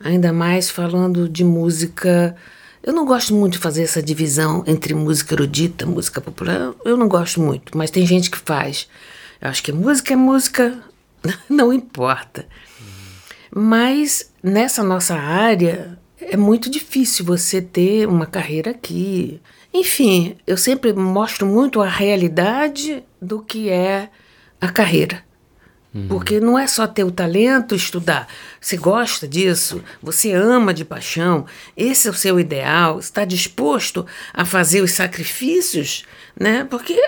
Ainda 0.00 0.32
mais 0.32 0.68
falando 0.68 1.28
de 1.28 1.44
música. 1.44 2.34
Eu 2.82 2.92
não 2.92 3.06
gosto 3.06 3.32
muito 3.32 3.52
de 3.52 3.60
fazer 3.60 3.84
essa 3.84 4.02
divisão 4.02 4.64
entre 4.66 4.94
música 4.94 5.34
erudita, 5.34 5.86
música 5.86 6.20
popular. 6.20 6.74
Eu 6.84 6.96
não 6.96 7.06
gosto 7.06 7.40
muito, 7.40 7.78
mas 7.78 7.92
tem 7.92 8.04
gente 8.04 8.32
que 8.32 8.38
faz. 8.38 8.88
Eu 9.40 9.48
acho 9.48 9.62
que 9.62 9.70
música 9.70 10.12
é 10.12 10.16
música, 10.16 10.82
não 11.48 11.72
importa. 11.72 12.48
Mas 13.54 14.32
nessa 14.42 14.82
nossa 14.82 15.14
área, 15.14 16.00
é 16.20 16.36
muito 16.36 16.68
difícil 16.68 17.24
você 17.24 17.62
ter 17.62 18.08
uma 18.08 18.26
carreira 18.26 18.72
aqui. 18.72 19.40
Enfim, 19.72 20.36
eu 20.44 20.56
sempre 20.56 20.92
mostro 20.92 21.46
muito 21.46 21.80
a 21.80 21.88
realidade 21.88 23.04
do 23.22 23.40
que 23.40 23.68
é 23.68 24.10
a 24.60 24.68
carreira. 24.68 25.27
Uhum. 25.94 26.06
Porque 26.06 26.38
não 26.38 26.58
é 26.58 26.66
só 26.66 26.86
ter 26.86 27.04
o 27.04 27.10
talento, 27.10 27.74
estudar. 27.74 28.28
Você 28.60 28.76
gosta 28.76 29.26
disso, 29.26 29.82
você 30.02 30.32
ama 30.32 30.74
de 30.74 30.84
paixão, 30.84 31.46
esse 31.76 32.08
é 32.08 32.10
o 32.10 32.14
seu 32.14 32.38
ideal, 32.38 32.98
está 32.98 33.24
disposto 33.24 34.06
a 34.34 34.44
fazer 34.44 34.82
os 34.82 34.92
sacrifícios, 34.92 36.04
né? 36.38 36.66
Porque 36.68 37.00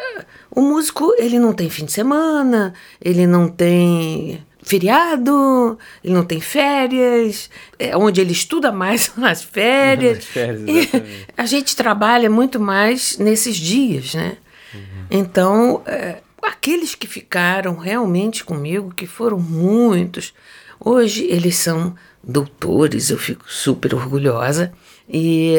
o 0.50 0.62
músico, 0.62 1.14
ele 1.18 1.38
não 1.38 1.52
tem 1.52 1.68
fim 1.68 1.84
de 1.84 1.92
semana, 1.92 2.72
ele 3.00 3.26
não 3.26 3.48
tem 3.48 4.44
feriado, 4.62 5.78
ele 6.02 6.14
não 6.14 6.24
tem 6.24 6.40
férias, 6.40 7.50
é 7.78 7.96
onde 7.96 8.20
ele 8.20 8.32
estuda 8.32 8.72
mais 8.72 9.12
nas 9.16 9.42
férias. 9.42 10.18
Nas 10.18 10.24
férias 10.26 10.88
a 11.36 11.44
gente 11.44 11.76
trabalha 11.76 12.30
muito 12.30 12.58
mais 12.58 13.18
nesses 13.18 13.56
dias, 13.56 14.14
né? 14.14 14.36
Uhum. 14.72 15.06
Então, 15.10 15.82
é, 15.86 16.18
aqueles 16.42 16.94
que 16.94 17.06
ficaram 17.06 17.76
realmente 17.76 18.44
comigo, 18.44 18.94
que 18.94 19.06
foram 19.06 19.38
muitos, 19.38 20.32
hoje 20.78 21.24
eles 21.24 21.56
são 21.56 21.94
doutores, 22.22 23.10
eu 23.10 23.18
fico 23.18 23.44
super 23.46 23.94
orgulhosa. 23.94 24.72
E 25.08 25.54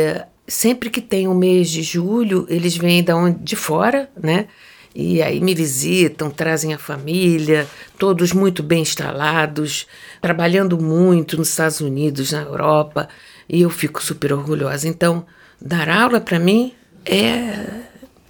sempre 0.47 0.89
que 0.89 1.01
tem 1.01 1.27
o 1.27 1.35
mês 1.35 1.69
de 1.69 1.81
julho, 1.81 2.45
eles 2.49 2.75
vêm 2.75 3.03
da 3.03 3.15
onde, 3.15 3.39
de 3.39 3.55
fora, 3.55 4.09
né? 4.21 4.47
E 4.93 5.21
aí 5.21 5.39
me 5.39 5.53
visitam, 5.55 6.29
trazem 6.29 6.73
a 6.73 6.77
família, 6.77 7.65
todos 7.97 8.33
muito 8.33 8.61
bem 8.61 8.81
instalados, 8.81 9.87
trabalhando 10.21 10.77
muito 10.77 11.37
nos 11.37 11.49
Estados 11.49 11.79
Unidos, 11.79 12.33
na 12.33 12.41
Europa, 12.41 13.07
e 13.47 13.61
eu 13.61 13.69
fico 13.69 14.03
super 14.03 14.33
orgulhosa. 14.33 14.89
Então, 14.89 15.25
dar 15.61 15.87
aula 15.87 16.19
para 16.19 16.37
mim 16.39 16.73
é 17.05 17.81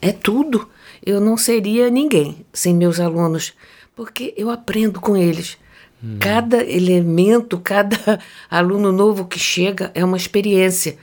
é 0.02 0.12
tudo. 0.12 0.68
Eu 1.04 1.20
não 1.20 1.36
seria 1.36 1.90
ninguém 1.90 2.46
sem 2.54 2.76
meus 2.76 3.00
alunos, 3.00 3.54
porque 3.96 4.34
eu 4.38 4.50
aprendo 4.50 5.00
com 5.00 5.18
eles. 5.18 5.58
Hum. 6.04 6.18
Cada 6.20 6.64
elemento, 6.64 7.60
cada 7.60 8.20
aluno 8.50 8.92
novo 8.92 9.26
que 9.26 9.40
chega 9.40 9.92
é 9.94 10.04
uma 10.04 10.18
experiência. 10.18 10.98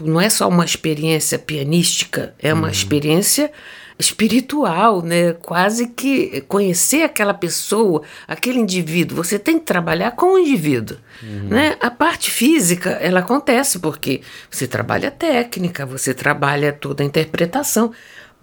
Não 0.00 0.20
é 0.20 0.30
só 0.30 0.48
uma 0.48 0.64
experiência 0.64 1.38
pianística, 1.38 2.34
é 2.38 2.52
uma 2.52 2.68
hum. 2.68 2.70
experiência 2.70 3.52
espiritual, 3.98 5.02
né? 5.02 5.32
Quase 5.34 5.88
que 5.88 6.42
conhecer 6.42 7.02
aquela 7.02 7.32
pessoa, 7.32 8.02
aquele 8.26 8.58
indivíduo. 8.58 9.16
Você 9.16 9.38
tem 9.38 9.58
que 9.58 9.64
trabalhar 9.64 10.12
com 10.12 10.34
o 10.34 10.38
indivíduo, 10.38 10.96
uhum. 11.22 11.48
né? 11.48 11.76
A 11.80 11.90
parte 11.90 12.30
física, 12.30 12.90
ela 12.90 13.20
acontece 13.20 13.78
porque 13.78 14.20
você 14.50 14.66
trabalha 14.66 15.10
técnica, 15.10 15.86
você 15.86 16.12
trabalha 16.12 16.72
toda 16.72 17.02
a 17.02 17.06
interpretação. 17.06 17.92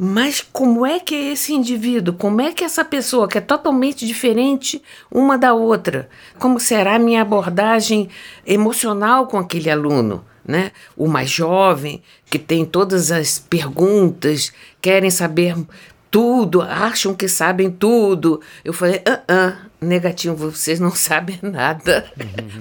Mas 0.02 0.40
como 0.40 0.86
é 0.86 0.98
que 0.98 1.14
é 1.14 1.34
esse 1.34 1.54
indivíduo? 1.54 2.16
Como 2.16 2.40
é 2.40 2.54
que 2.54 2.64
essa 2.64 2.86
pessoa 2.86 3.28
que 3.28 3.38
é 3.38 3.42
totalmente 3.42 4.08
diferente 4.08 4.82
uma 5.12 5.38
da 5.38 5.54
outra? 5.54 6.08
Como 6.40 6.58
será 6.58 6.96
a 6.96 7.00
minha 7.00 7.22
abordagem 7.22 8.08
emocional 8.48 9.28
com 9.28 9.38
aquele 9.38 9.70
aluno? 9.70 10.24
né? 10.50 10.72
O 10.98 11.08
mais 11.08 11.30
jovem, 11.30 12.02
que 12.26 12.40
tem 12.40 12.66
todas 12.66 13.12
as 13.12 13.38
perguntas, 13.38 14.52
querem 14.82 15.12
saber 15.12 15.56
tudo, 16.10 16.62
acham 16.62 17.14
que 17.14 17.28
sabem 17.28 17.70
tudo. 17.70 18.42
Eu 18.66 18.74
falei, 18.74 19.00
ah, 19.08 19.22
ah, 19.28 19.58
negativo, 19.80 20.50
vocês 20.50 20.80
não 20.80 20.90
sabem 20.96 21.38
nada. 21.44 22.12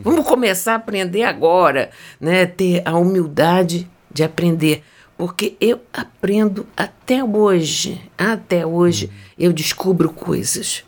Vamos 0.03 0.27
começar 0.27 0.72
a 0.72 0.77
aprender 0.77 1.22
agora, 1.22 1.88
né? 2.20 2.44
Ter 2.44 2.83
a 2.85 2.98
humildade 2.98 3.88
de 4.12 4.22
aprender. 4.22 4.85
Porque 5.18 5.57
eu 5.61 5.81
aprendo 5.92 6.64
até 6.76 7.24
hoje, 7.24 8.00
até 8.16 8.64
hoje, 8.64 9.11
eu 9.37 9.52
descubro 9.52 10.11
coisas. 10.11 10.85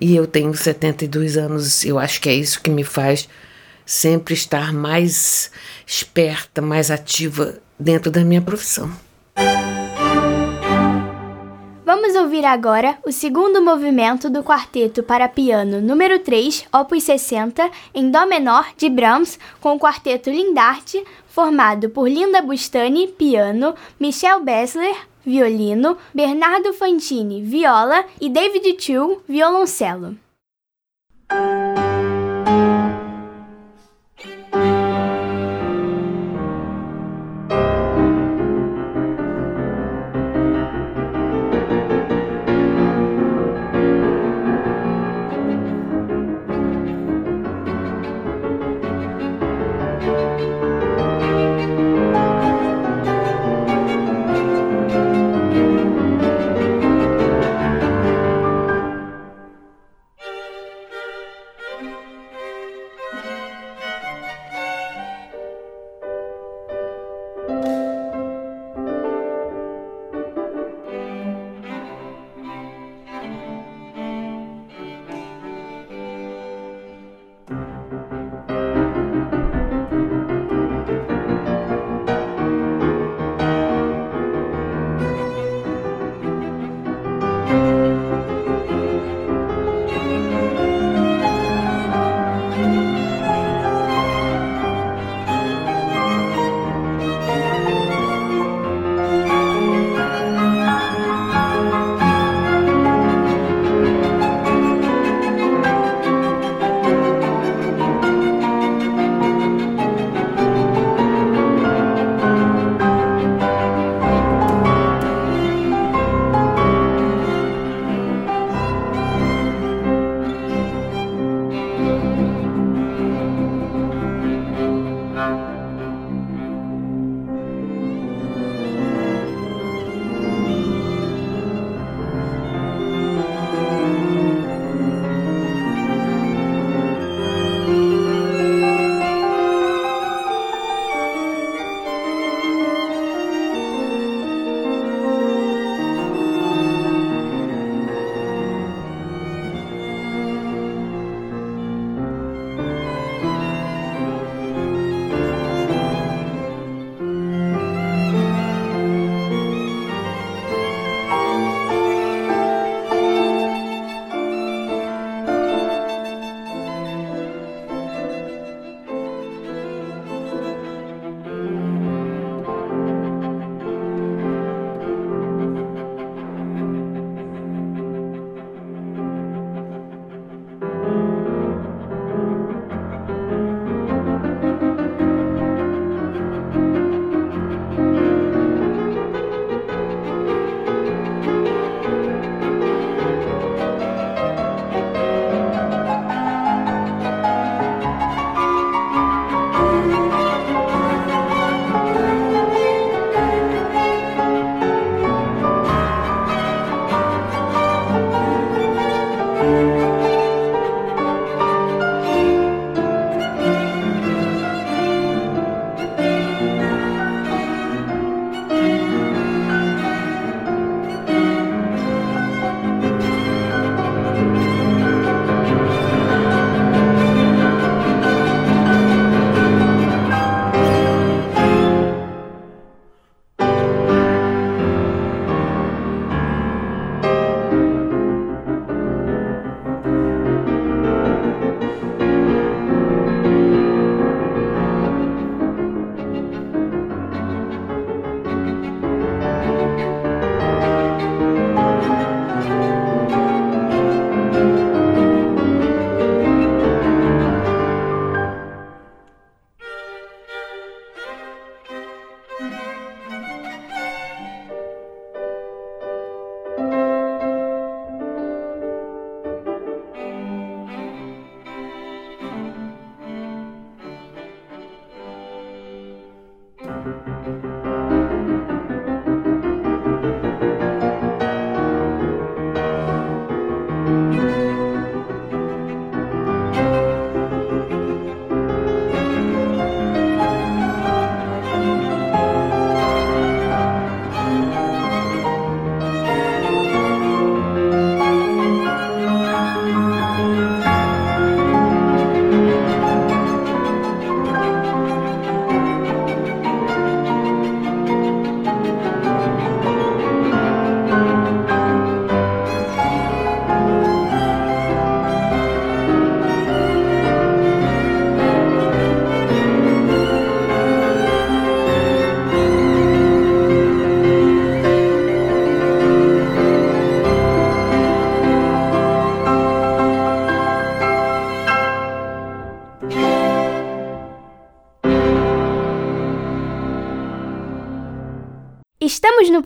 E 0.00 0.16
eu 0.16 0.26
tenho 0.26 0.52
72 0.52 1.36
anos, 1.36 1.84
eu 1.84 1.96
acho 1.96 2.20
que 2.20 2.28
é 2.28 2.34
isso 2.34 2.60
que 2.60 2.70
me 2.70 2.82
faz 2.82 3.28
sempre 3.86 4.34
estar 4.34 4.72
mais 4.72 5.50
esperta, 5.86 6.60
mais 6.60 6.90
ativa 6.90 7.58
dentro 7.78 8.10
da 8.10 8.24
minha 8.24 8.42
profissão. 8.42 8.90
Vamos 11.86 12.14
ouvir 12.16 12.44
agora 12.44 12.98
o 13.06 13.10
segundo 13.10 13.62
movimento 13.62 14.28
do 14.28 14.42
quarteto 14.42 15.02
para 15.02 15.28
piano 15.28 15.80
número 15.80 16.18
3, 16.18 16.66
opus 16.72 17.04
60, 17.04 17.70
em 17.94 18.10
dó 18.10 18.26
menor 18.26 18.68
de 18.76 18.90
Brahms, 18.90 19.38
com 19.60 19.74
o 19.74 19.78
quarteto 19.78 20.28
Lindarte, 20.28 21.02
formado 21.38 21.88
por 21.90 22.08
Linda 22.08 22.42
Bustani, 22.42 23.06
piano, 23.06 23.76
Michel 24.00 24.42
Bessler, 24.42 24.92
violino, 25.24 25.96
Bernardo 26.12 26.72
Fantini, 26.72 27.42
viola 27.42 28.04
e 28.20 28.28
David 28.28 28.74
Chu, 28.76 29.22
violoncelo. 29.28 30.16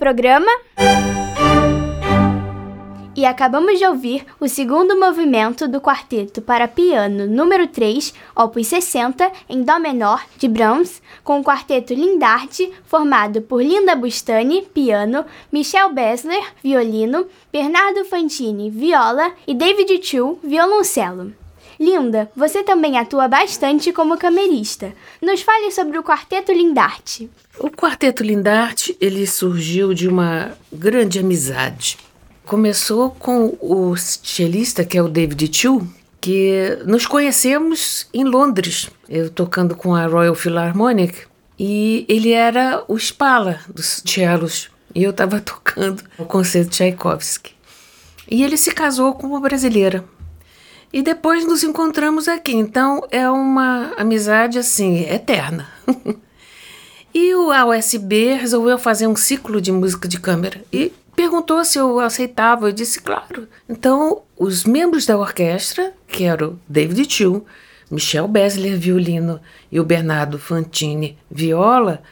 Programa. 0.02 0.50
E 3.14 3.24
acabamos 3.24 3.78
de 3.78 3.86
ouvir 3.86 4.26
o 4.40 4.48
segundo 4.48 4.98
movimento 4.98 5.68
do 5.68 5.80
quarteto 5.80 6.42
para 6.42 6.66
piano 6.66 7.24
número 7.28 7.68
3, 7.68 8.12
opus 8.34 8.66
60, 8.66 9.30
em 9.48 9.62
Dó 9.62 9.78
menor, 9.78 10.20
de 10.38 10.48
Brahms, 10.48 11.00
com 11.22 11.38
o 11.38 11.44
quarteto 11.44 11.94
Lindarte, 11.94 12.72
formado 12.84 13.42
por 13.42 13.62
Linda 13.62 13.94
Bustani, 13.94 14.62
piano, 14.74 15.24
Michel 15.52 15.92
Bessler, 15.92 16.42
violino, 16.60 17.24
Bernardo 17.52 18.04
Fantini, 18.04 18.70
viola 18.70 19.30
e 19.46 19.54
David 19.54 20.04
Chu, 20.04 20.36
violoncelo. 20.42 21.41
Linda, 21.82 22.30
você 22.36 22.62
também 22.62 22.96
atua 22.98 23.26
bastante 23.26 23.92
como 23.92 24.16
camerista. 24.16 24.92
Nos 25.20 25.42
fale 25.42 25.70
sobre 25.70 25.98
o 25.98 26.02
Quarteto 26.02 26.52
Lindarte. 26.52 27.28
O 27.58 27.68
Quarteto 27.68 28.22
Lindarte, 28.22 28.96
ele 29.00 29.26
surgiu 29.26 29.92
de 29.92 30.06
uma 30.06 30.52
grande 30.72 31.18
amizade 31.18 31.98
começou 32.44 33.10
com 33.10 33.56
o 33.60 33.96
cellista, 33.96 34.84
que 34.84 34.98
é 34.98 35.02
o 35.02 35.08
David 35.08 35.50
Chu, 35.56 35.86
que 36.20 36.78
nos 36.84 37.06
conhecemos 37.06 38.06
em 38.12 38.24
Londres, 38.24 38.90
eu 39.08 39.30
tocando 39.30 39.74
com 39.74 39.94
a 39.94 40.06
Royal 40.06 40.34
Philharmonic, 40.34 41.26
e 41.58 42.04
ele 42.08 42.32
era 42.32 42.84
o 42.88 42.96
Spala 42.98 43.60
dos 43.68 44.02
cellos, 44.04 44.70
e 44.94 45.02
eu 45.02 45.10
estava 45.10 45.40
tocando 45.42 46.02
o 46.18 46.24
concerto 46.24 46.70
de 46.70 46.76
Tchaikovsky. 46.76 47.52
E 48.30 48.42
ele 48.42 48.56
se 48.56 48.72
casou 48.72 49.14
com 49.14 49.26
uma 49.26 49.40
brasileira. 49.40 50.04
E 50.92 51.02
depois 51.02 51.46
nos 51.46 51.64
encontramos 51.64 52.28
aqui, 52.28 52.52
então 52.52 53.06
é 53.10 53.28
uma 53.30 53.94
amizade 53.96 54.58
assim, 54.58 55.00
eterna. 55.08 55.66
e 57.14 57.34
o 57.34 57.50
AUSB 57.50 58.34
resolveu 58.34 58.78
fazer 58.78 59.06
um 59.06 59.16
ciclo 59.16 59.58
de 59.58 59.72
música 59.72 60.06
de 60.06 60.20
câmera. 60.20 60.62
E 60.70 60.92
perguntou 61.16 61.64
se 61.64 61.78
eu 61.78 61.98
aceitava. 61.98 62.68
Eu 62.68 62.72
disse, 62.72 63.00
claro. 63.00 63.48
Então, 63.66 64.20
os 64.36 64.64
membros 64.64 65.06
da 65.06 65.16
orquestra, 65.16 65.94
que 66.06 66.24
eram 66.24 66.58
David 66.68 67.06
Tio, 67.06 67.46
Michel 67.90 68.28
Besler, 68.28 68.78
violino, 68.78 69.40
e 69.70 69.80
o 69.80 69.84
Bernardo 69.84 70.38
Fantini, 70.38 71.16
viola, 71.30 72.02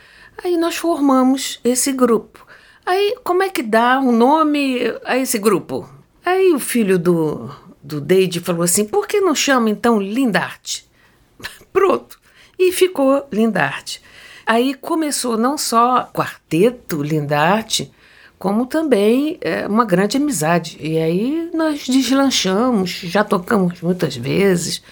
aí 0.43 0.57
nós 0.57 0.77
formamos 0.77 1.61
esse 1.63 1.93
grupo. 1.93 2.47
Aí, 2.87 3.15
como 3.23 3.43
é 3.43 3.51
que 3.51 3.63
dá 3.63 4.01
um 4.01 4.11
nome 4.11 4.79
a 5.05 5.19
esse 5.19 5.39
grupo? 5.39 5.89
Aí 6.25 6.53
o 6.53 6.59
filho 6.59 6.99
do, 6.99 7.51
do 7.83 8.01
Deide 8.01 8.41
falou 8.41 8.63
assim, 8.63 8.85
por 8.85 9.07
que 9.07 9.21
não 9.21 9.35
chama 9.35 9.71
então 9.71 10.01
Lindarte? 10.01 10.89
Pronto. 11.73 12.19
E 12.59 12.73
ficou 12.73 13.27
Lindarte. 13.33 14.03
Aí 14.47 14.75
começou 14.75 15.39
não 15.39 15.57
só 15.57 16.11
quarteto 16.13 17.03
Lindarte, 17.03 17.91
como 18.39 18.67
também 18.67 19.39
é, 19.41 19.67
uma 19.67 19.85
grande 19.85 20.17
amizade. 20.17 20.77
E 20.81 20.99
aí 20.99 21.51
nós 21.55 21.87
deslanchamos, 21.87 22.91
já 22.91 23.23
tocamos 23.23 23.81
muitas 23.81 24.17
vezes, 24.17 24.83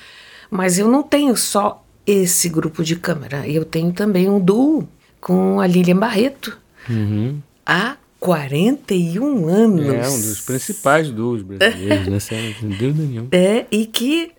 mas 0.51 0.79
eu 0.79 0.89
não 0.89 1.03
tenho 1.03 1.37
só 1.37 1.85
esse 2.07 2.49
grupo 2.49 2.83
de 2.83 2.97
câmera, 2.97 3.47
eu 3.47 3.65
tenho 3.65 3.93
também 3.93 4.29
um 4.29 4.41
duo 4.41 4.89
com 5.21 5.61
a 5.61 5.67
Lilian 5.67 5.97
Barreto. 5.97 6.57
Uhum. 6.89 7.41
Há 7.67 7.97
41 8.21 9.49
anos. 9.49 9.87
É, 9.87 10.09
um 10.09 10.21
dos 10.21 10.41
principais 10.41 11.11
duos 11.11 11.43
brasileiros, 11.43 12.07
né? 12.09 12.21
Sem 12.21 12.53
dúvida 12.61 13.03
nenhuma. 13.03 13.29
É, 13.33 13.67
e 13.71 13.87
que 13.87 14.33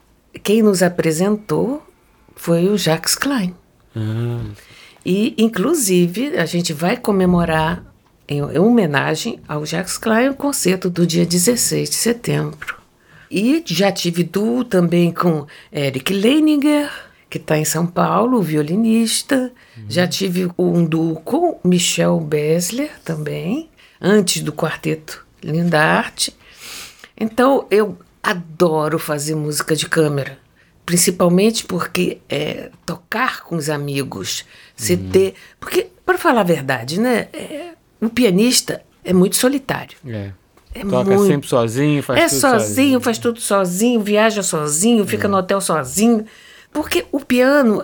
quem 0.44 0.62
nos 0.62 0.84
apresentou 0.84 1.82
foi 2.36 2.68
o 2.68 2.78
Jacques 2.78 3.16
Klein. 3.16 3.54
Ah. 3.96 4.44
E, 5.06 5.34
inclusive, 5.38 6.38
a 6.38 6.46
gente 6.46 6.74
vai 6.74 6.98
comemorar 6.98 7.84
em, 8.28 8.42
homenagem 8.42 9.40
ao 9.48 9.66
Jacques 9.66 9.98
Klein, 9.98 10.30
o 10.30 10.36
concerto 10.36 10.90
do 10.90 11.06
dia 11.08 11.26
16 11.26 11.90
de 11.90 11.96
setembro. 11.96 12.78
E 13.32 13.64
já 13.66 13.92
tive 13.92 14.24
duo 14.24 14.64
também 14.64 15.12
com 15.12 15.46
Eric 15.72 16.14
Leininger, 16.14 16.90
que 17.30 17.38
está 17.38 17.58
em 17.58 17.66
São 17.66 17.86
Paulo, 17.86 18.42
violinista. 18.42 19.52
Uhum. 19.78 19.84
Já 19.88 20.08
tive 20.08 20.50
um 20.58 20.84
duo 20.84 21.16
com 21.22 21.60
Michel 21.64 22.20
Besler 22.20 22.92
também, 23.06 23.69
antes 24.02 24.42
do 24.42 24.54
quarteto 24.54 25.26
Lindarte. 25.44 26.36
Então 27.18 27.68
eu 27.70 27.98
adoro 28.22 29.00
fazer 29.00 29.36
música 29.36 29.76
de 29.76 29.88
câmera, 29.88 30.38
principalmente 30.86 31.66
porque 31.66 32.20
é 32.30 32.70
tocar 32.86 33.44
com 33.44 33.56
os 33.56 33.70
amigos, 33.70 34.46
se 34.76 34.94
uhum. 34.94 35.10
ter. 35.10 35.34
Porque, 35.60 35.88
para 36.06 36.18
falar 36.18 36.42
a 36.42 36.44
verdade, 36.44 37.00
né? 37.00 37.28
É, 37.34 37.74
o 38.02 38.10
pianista 38.10 38.82
é 39.04 39.14
muito 39.14 39.36
solitário. 39.36 39.98
É. 40.06 40.32
É 40.74 40.82
Toca 40.86 41.10
muito... 41.10 41.26
sempre 41.26 41.50
sozinho, 41.50 42.04
faz 42.04 42.20
é 42.20 42.28
tudo 42.28 42.40
sozinho. 42.40 42.60
sozinho. 42.60 43.02
faz 43.02 43.18
tudo 43.18 43.42
sozinho, 43.42 44.02
viaja 44.02 44.44
sozinho, 44.44 45.06
fica 45.06 45.26
é. 45.26 45.30
no 45.30 45.38
hotel 45.38 45.60
sozinho. 45.60 46.26
Porque 46.72 47.06
o 47.12 47.20
piano 47.20 47.84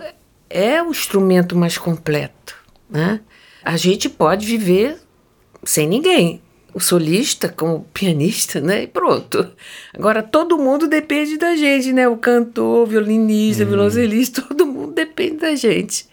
é 0.49 0.81
o 0.83 0.91
instrumento 0.91 1.55
mais 1.55 1.77
completo, 1.77 2.55
né? 2.87 3.19
A 3.63 3.75
gente 3.75 4.07
pode 4.07 4.45
viver 4.45 4.99
sem 5.65 5.87
ninguém. 5.87 6.41
O 6.73 6.79
solista 6.79 7.47
com 7.47 7.75
o 7.75 7.81
pianista, 7.81 8.59
né? 8.59 8.83
E 8.83 8.87
pronto. 8.87 9.49
Agora, 9.93 10.21
todo 10.21 10.57
mundo 10.57 10.87
depende 10.87 11.37
da 11.37 11.55
gente, 11.55 11.93
né? 11.93 12.07
O 12.07 12.17
cantor, 12.17 12.83
o 12.83 12.85
violinista, 12.85 13.63
o 13.63 13.65
hum. 13.65 13.69
violoncelista, 13.69 14.41
todo 14.47 14.65
mundo 14.65 14.93
depende 14.93 15.37
da 15.37 15.55
gente. 15.55 16.05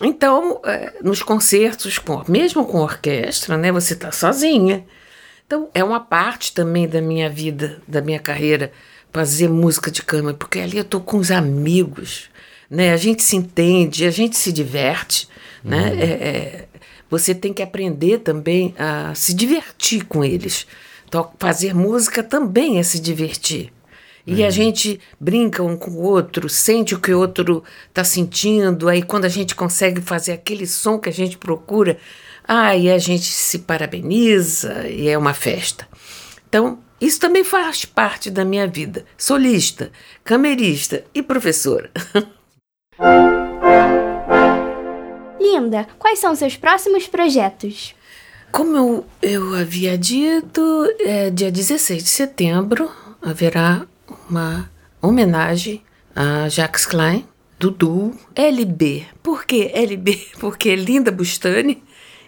Então, 0.00 0.60
é, 0.64 0.94
nos 1.02 1.22
concertos, 1.22 1.98
com, 1.98 2.22
mesmo 2.28 2.64
com 2.64 2.78
orquestra, 2.78 3.56
né, 3.56 3.70
você 3.70 3.94
está 3.94 4.10
sozinha. 4.10 4.84
Então, 5.46 5.68
é 5.74 5.84
uma 5.84 6.00
parte 6.00 6.52
também 6.52 6.88
da 6.88 7.00
minha 7.00 7.28
vida, 7.28 7.82
da 7.86 8.00
minha 8.00 8.18
carreira, 8.18 8.72
fazer 9.12 9.48
música 9.48 9.90
de 9.90 10.02
câmara, 10.02 10.36
porque 10.36 10.58
ali 10.58 10.78
eu 10.78 10.82
estou 10.82 11.00
com 11.00 11.18
os 11.18 11.30
amigos, 11.30 12.30
né? 12.70 12.92
A 12.92 12.96
gente 12.96 13.22
se 13.22 13.36
entende, 13.36 14.06
a 14.06 14.10
gente 14.10 14.36
se 14.36 14.50
diverte, 14.50 15.28
né? 15.62 15.90
uhum. 15.90 15.96
né? 15.96 16.02
É, 16.02 16.06
é, 16.06 16.68
você 17.12 17.34
tem 17.34 17.52
que 17.52 17.62
aprender 17.62 18.20
também 18.20 18.74
a 18.78 19.14
se 19.14 19.34
divertir 19.34 20.06
com 20.06 20.24
eles. 20.24 20.66
Então, 21.06 21.30
fazer 21.38 21.74
música 21.74 22.22
também 22.22 22.78
é 22.78 22.82
se 22.82 22.98
divertir. 22.98 23.70
E 24.26 24.42
a 24.42 24.46
uhum. 24.46 24.50
gente 24.50 24.98
brinca 25.20 25.62
um 25.62 25.76
com 25.76 25.90
o 25.90 26.02
outro, 26.04 26.48
sente 26.48 26.94
o 26.94 26.98
que 26.98 27.12
o 27.12 27.18
outro 27.18 27.62
está 27.86 28.02
sentindo. 28.02 28.88
Aí, 28.88 29.02
quando 29.02 29.26
a 29.26 29.28
gente 29.28 29.54
consegue 29.54 30.00
fazer 30.00 30.32
aquele 30.32 30.66
som 30.66 30.98
que 30.98 31.10
a 31.10 31.12
gente 31.12 31.36
procura, 31.36 31.98
aí 32.48 32.90
a 32.90 32.96
gente 32.96 33.26
se 33.26 33.58
parabeniza 33.58 34.88
e 34.88 35.06
é 35.06 35.18
uma 35.18 35.34
festa. 35.34 35.86
Então, 36.48 36.78
isso 36.98 37.20
também 37.20 37.44
faz 37.44 37.84
parte 37.84 38.30
da 38.30 38.42
minha 38.42 38.66
vida. 38.66 39.04
Solista, 39.18 39.92
camerista 40.24 41.04
e 41.14 41.22
professora. 41.22 41.90
Linda, 45.52 45.86
quais 45.98 46.18
são 46.18 46.34
seus 46.34 46.56
próximos 46.56 47.06
projetos? 47.06 47.94
Como 48.50 48.76
eu, 48.76 49.06
eu 49.20 49.54
havia 49.54 49.98
dito, 49.98 50.62
é, 51.00 51.28
dia 51.28 51.52
16 51.52 52.02
de 52.02 52.08
setembro 52.08 52.90
haverá 53.20 53.86
uma 54.30 54.70
homenagem 55.00 55.82
a 56.16 56.48
Jacques 56.48 56.86
Klein, 56.86 57.26
Dudu, 57.58 58.12
LB. 58.34 59.06
Por 59.22 59.44
que 59.44 59.70
LB? 59.74 60.28
Porque 60.40 60.70
é 60.70 60.74
Linda 60.74 61.10
Bustani 61.10 61.82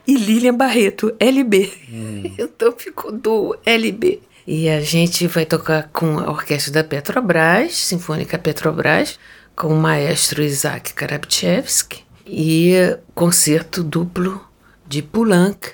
e 0.07 0.17
Lilian 0.17 0.55
Barreto, 0.55 1.15
LB. 1.19 1.73
Hum. 1.91 2.23
Então 2.39 2.73
ficou 2.73 3.11
do 3.11 3.57
LB. 3.65 4.21
E 4.47 4.69
a 4.69 4.81
gente 4.83 5.27
vai 5.27 5.47
tocar 5.47 5.89
com 5.89 6.19
a 6.19 6.31
orquestra 6.31 6.75
da 6.75 6.85
Petrobras, 6.85 7.75
Sinfônica 7.75 8.39
Petrobras, 8.39 9.19
com 9.57 9.69
o 9.69 9.77
maestro 9.77 10.43
Isaac 10.43 10.93
Karabchevsky 10.93 12.04
e 12.27 12.99
concerto 13.15 13.83
duplo 13.83 14.41
de 14.87 15.03
Poulenc, 15.03 15.73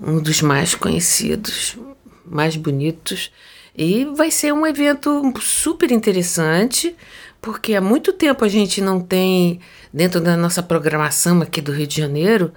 um 0.00 0.20
dos 0.20 0.42
mais 0.42 0.74
conhecidos, 0.74 1.76
mais 2.24 2.56
bonitos. 2.56 3.30
E 3.76 4.04
vai 4.04 4.30
ser 4.30 4.52
um 4.52 4.66
evento 4.66 5.32
super 5.40 5.90
interessante, 5.90 6.94
porque 7.40 7.74
há 7.74 7.80
muito 7.80 8.12
tempo 8.12 8.44
a 8.44 8.48
gente 8.48 8.80
não 8.80 9.00
tem, 9.00 9.60
dentro 9.92 10.20
da 10.20 10.36
nossa 10.36 10.62
programação 10.62 11.42
aqui 11.42 11.60
do 11.60 11.72
Rio 11.72 11.86
de 11.86 11.96
Janeiro, 11.96 12.52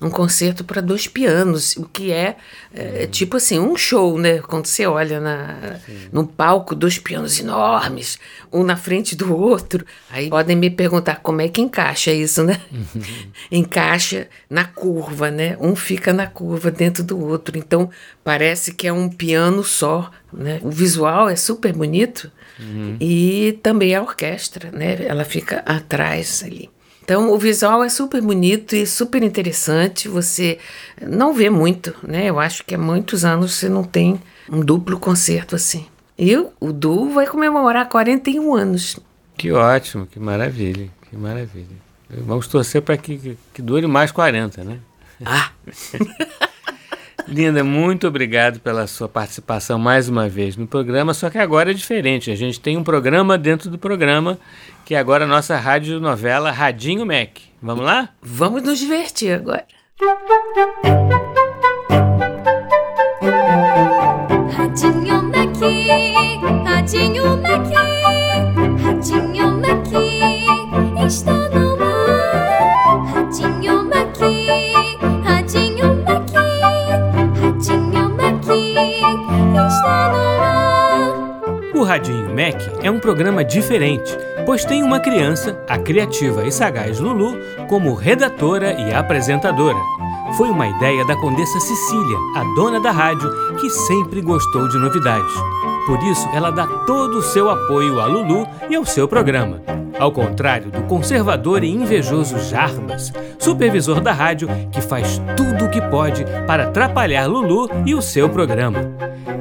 um 0.00 0.10
concerto 0.10 0.62
para 0.62 0.82
dois 0.82 1.06
pianos, 1.06 1.74
o 1.76 1.84
que 1.84 2.12
é, 2.12 2.36
é, 2.74 3.02
uhum. 3.02 3.10
tipo 3.10 3.36
assim, 3.38 3.58
um 3.58 3.76
show, 3.76 4.18
né? 4.18 4.38
Quando 4.38 4.66
você 4.66 4.86
olha 4.86 5.18
na, 5.20 5.78
no 6.12 6.26
palco, 6.26 6.74
dois 6.74 6.98
pianos 6.98 7.40
enormes, 7.40 8.18
um 8.52 8.62
na 8.62 8.76
frente 8.76 9.16
do 9.16 9.34
outro. 9.34 9.86
Aí 10.10 10.28
podem 10.28 10.54
me 10.54 10.68
perguntar 10.68 11.20
como 11.22 11.40
é 11.40 11.48
que 11.48 11.62
encaixa 11.62 12.12
isso, 12.12 12.42
né? 12.42 12.60
Uhum. 12.70 13.02
encaixa 13.50 14.28
na 14.50 14.64
curva, 14.64 15.30
né? 15.30 15.56
Um 15.60 15.74
fica 15.74 16.12
na 16.12 16.26
curva 16.26 16.70
dentro 16.70 17.02
do 17.02 17.18
outro. 17.18 17.56
Então 17.56 17.88
parece 18.22 18.74
que 18.74 18.86
é 18.86 18.92
um 18.92 19.08
piano 19.08 19.64
só, 19.64 20.10
né? 20.30 20.60
O 20.62 20.70
visual 20.70 21.30
é 21.30 21.36
super 21.36 21.72
bonito 21.72 22.30
uhum. 22.60 22.98
e 23.00 23.58
também 23.62 23.94
a 23.94 24.02
orquestra, 24.02 24.70
né? 24.70 25.06
Ela 25.06 25.24
fica 25.24 25.60
atrás 25.60 26.42
ali. 26.44 26.68
Então, 27.06 27.30
o 27.30 27.38
visual 27.38 27.84
é 27.84 27.88
super 27.88 28.20
bonito 28.20 28.74
e 28.74 28.84
super 28.84 29.22
interessante. 29.22 30.08
Você 30.08 30.58
não 31.00 31.32
vê 31.32 31.48
muito, 31.48 31.94
né? 32.02 32.26
Eu 32.26 32.40
acho 32.40 32.64
que 32.64 32.74
há 32.74 32.78
muitos 32.78 33.24
anos 33.24 33.54
você 33.54 33.68
não 33.68 33.84
tem 33.84 34.20
um 34.50 34.58
duplo 34.58 34.98
concerto 34.98 35.54
assim. 35.54 35.86
E 36.18 36.36
o 36.36 36.72
Du 36.72 37.10
vai 37.10 37.24
comemorar 37.28 37.88
41 37.88 38.52
anos. 38.56 38.98
Que 39.38 39.52
ótimo, 39.52 40.04
que 40.04 40.18
maravilha, 40.18 40.88
que 41.08 41.16
maravilha. 41.16 41.76
Vamos 42.10 42.48
torcer 42.48 42.82
para 42.82 42.96
que, 42.96 43.16
que, 43.16 43.38
que 43.54 43.62
dure 43.62 43.86
mais 43.86 44.10
40, 44.10 44.64
né? 44.64 44.80
Ah! 45.24 45.52
Linda, 47.28 47.64
muito 47.64 48.06
obrigado 48.06 48.60
pela 48.60 48.86
sua 48.86 49.08
participação 49.08 49.78
mais 49.78 50.08
uma 50.08 50.28
vez 50.28 50.56
no 50.56 50.66
programa, 50.66 51.12
só 51.12 51.28
que 51.28 51.38
agora 51.38 51.72
é 51.72 51.74
diferente. 51.74 52.30
A 52.30 52.36
gente 52.36 52.60
tem 52.60 52.76
um 52.76 52.84
programa 52.84 53.36
dentro 53.36 53.68
do 53.68 53.76
programa, 53.78 54.38
que 54.84 54.94
é 54.94 54.98
agora 54.98 55.24
a 55.24 55.28
nossa 55.28 55.56
rádio 55.56 55.98
novela 55.98 56.52
Radinho 56.52 57.04
Mac. 57.04 57.38
Vamos 57.60 57.84
lá? 57.84 58.10
Vamos 58.22 58.62
nos 58.62 58.78
divertir 58.78 59.32
agora. 59.32 59.64
Radinho 64.56 65.22
Mac, 65.22 65.56
Radinho 66.64 67.36
Mac, 67.38 67.66
Radinho 68.82 69.56
Mac, 69.58 69.86
está 71.04 71.48
no 71.48 71.75
Radinho 81.86 82.28
Mac 82.28 82.60
é 82.82 82.90
um 82.90 82.98
programa 82.98 83.44
diferente, 83.44 84.16
pois 84.44 84.64
tem 84.64 84.82
uma 84.82 85.00
criança, 85.00 85.58
a 85.68 85.78
criativa 85.78 86.44
e 86.44 86.52
sagaz 86.52 86.98
Lulu, 86.98 87.38
como 87.68 87.94
redatora 87.94 88.72
e 88.72 88.92
apresentadora. 88.92 89.78
Foi 90.36 90.50
uma 90.50 90.66
ideia 90.66 91.04
da 91.06 91.16
Condessa 91.16 91.60
Cecília, 91.60 92.18
a 92.34 92.44
dona 92.54 92.80
da 92.80 92.90
rádio, 92.90 93.30
que 93.56 93.70
sempre 93.70 94.20
gostou 94.20 94.68
de 94.68 94.76
novidades. 94.76 95.32
Por 95.86 96.02
isso, 96.02 96.28
ela 96.34 96.50
dá 96.50 96.66
todo 96.84 97.18
o 97.18 97.22
seu 97.22 97.48
apoio 97.48 98.00
a 98.00 98.06
Lulu 98.06 98.46
e 98.68 98.74
ao 98.74 98.84
seu 98.84 99.06
programa. 99.06 99.62
Ao 99.98 100.12
contrário 100.12 100.70
do 100.70 100.82
conservador 100.82 101.64
e 101.64 101.70
invejoso 101.70 102.38
Jarbas, 102.40 103.12
supervisor 103.38 104.00
da 104.00 104.12
rádio, 104.12 104.48
que 104.70 104.80
faz 104.80 105.22
tudo 105.36 105.64
o 105.64 105.70
que 105.70 105.80
pode 105.80 106.24
para 106.46 106.64
atrapalhar 106.64 107.26
Lulu 107.26 107.70
e 107.86 107.94
o 107.94 108.02
seu 108.02 108.28
programa. 108.28 108.80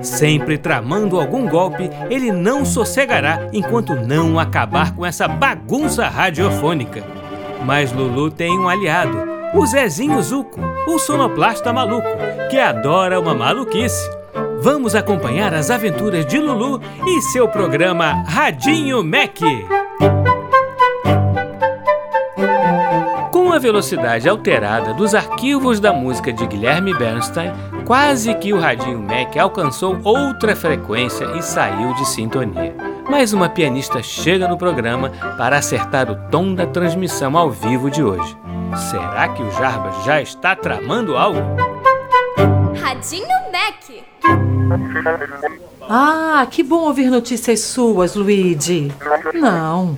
Sempre 0.05 0.57
tramando 0.57 1.19
algum 1.19 1.47
golpe, 1.47 1.89
ele 2.09 2.31
não 2.31 2.63
sossegará 2.63 3.49
enquanto 3.51 3.95
não 3.95 4.39
acabar 4.39 4.95
com 4.95 5.05
essa 5.05 5.27
bagunça 5.27 6.07
radiofônica. 6.07 7.03
Mas 7.65 7.91
Lulu 7.91 8.29
tem 8.29 8.57
um 8.57 8.69
aliado, 8.69 9.17
o 9.53 9.65
Zezinho 9.65 10.21
Zuco, 10.21 10.59
o 10.87 10.99
sonoplasta 10.99 11.73
maluco, 11.73 12.07
que 12.49 12.59
adora 12.59 13.19
uma 13.19 13.33
maluquice. 13.33 14.09
Vamos 14.61 14.95
acompanhar 14.95 15.53
as 15.53 15.69
aventuras 15.69 16.25
de 16.25 16.37
Lulu 16.37 16.81
e 17.05 17.21
seu 17.21 17.47
programa 17.47 18.23
Radinho 18.27 19.03
Mac. 19.03 19.39
Com 23.55 23.57
a 23.57 23.61
velocidade 23.61 24.27
alterada 24.27 24.93
dos 24.93 25.15
arquivos 25.15 25.79
da 25.79 25.93
música 25.93 26.33
de 26.33 26.45
Guilherme 26.45 26.93
Bernstein, 26.93 27.53
quase 27.85 28.35
que 28.35 28.51
o 28.51 28.59
Radinho 28.59 28.99
Mac 28.99 29.37
alcançou 29.37 29.97
outra 30.03 30.53
frequência 30.57 31.23
e 31.37 31.41
saiu 31.41 31.93
de 31.93 32.05
sintonia. 32.05 32.75
Mas 33.09 33.31
uma 33.31 33.47
pianista 33.47 34.03
chega 34.03 34.45
no 34.45 34.57
programa 34.57 35.09
para 35.37 35.57
acertar 35.57 36.11
o 36.11 36.17
tom 36.29 36.53
da 36.53 36.67
transmissão 36.67 37.37
ao 37.37 37.49
vivo 37.49 37.89
de 37.89 38.03
hoje. 38.03 38.37
Será 38.91 39.29
que 39.29 39.41
o 39.41 39.49
Jarbas 39.51 40.03
já 40.03 40.21
está 40.21 40.53
tramando 40.53 41.15
algo? 41.15 41.39
Radinho 42.81 43.25
Mac. 43.53 43.85
Ah, 45.89 46.47
que 46.49 46.63
bom 46.63 46.85
ouvir 46.85 47.09
notícias 47.09 47.59
suas, 47.61 48.15
Luigi. 48.15 48.91
Não, 49.33 49.97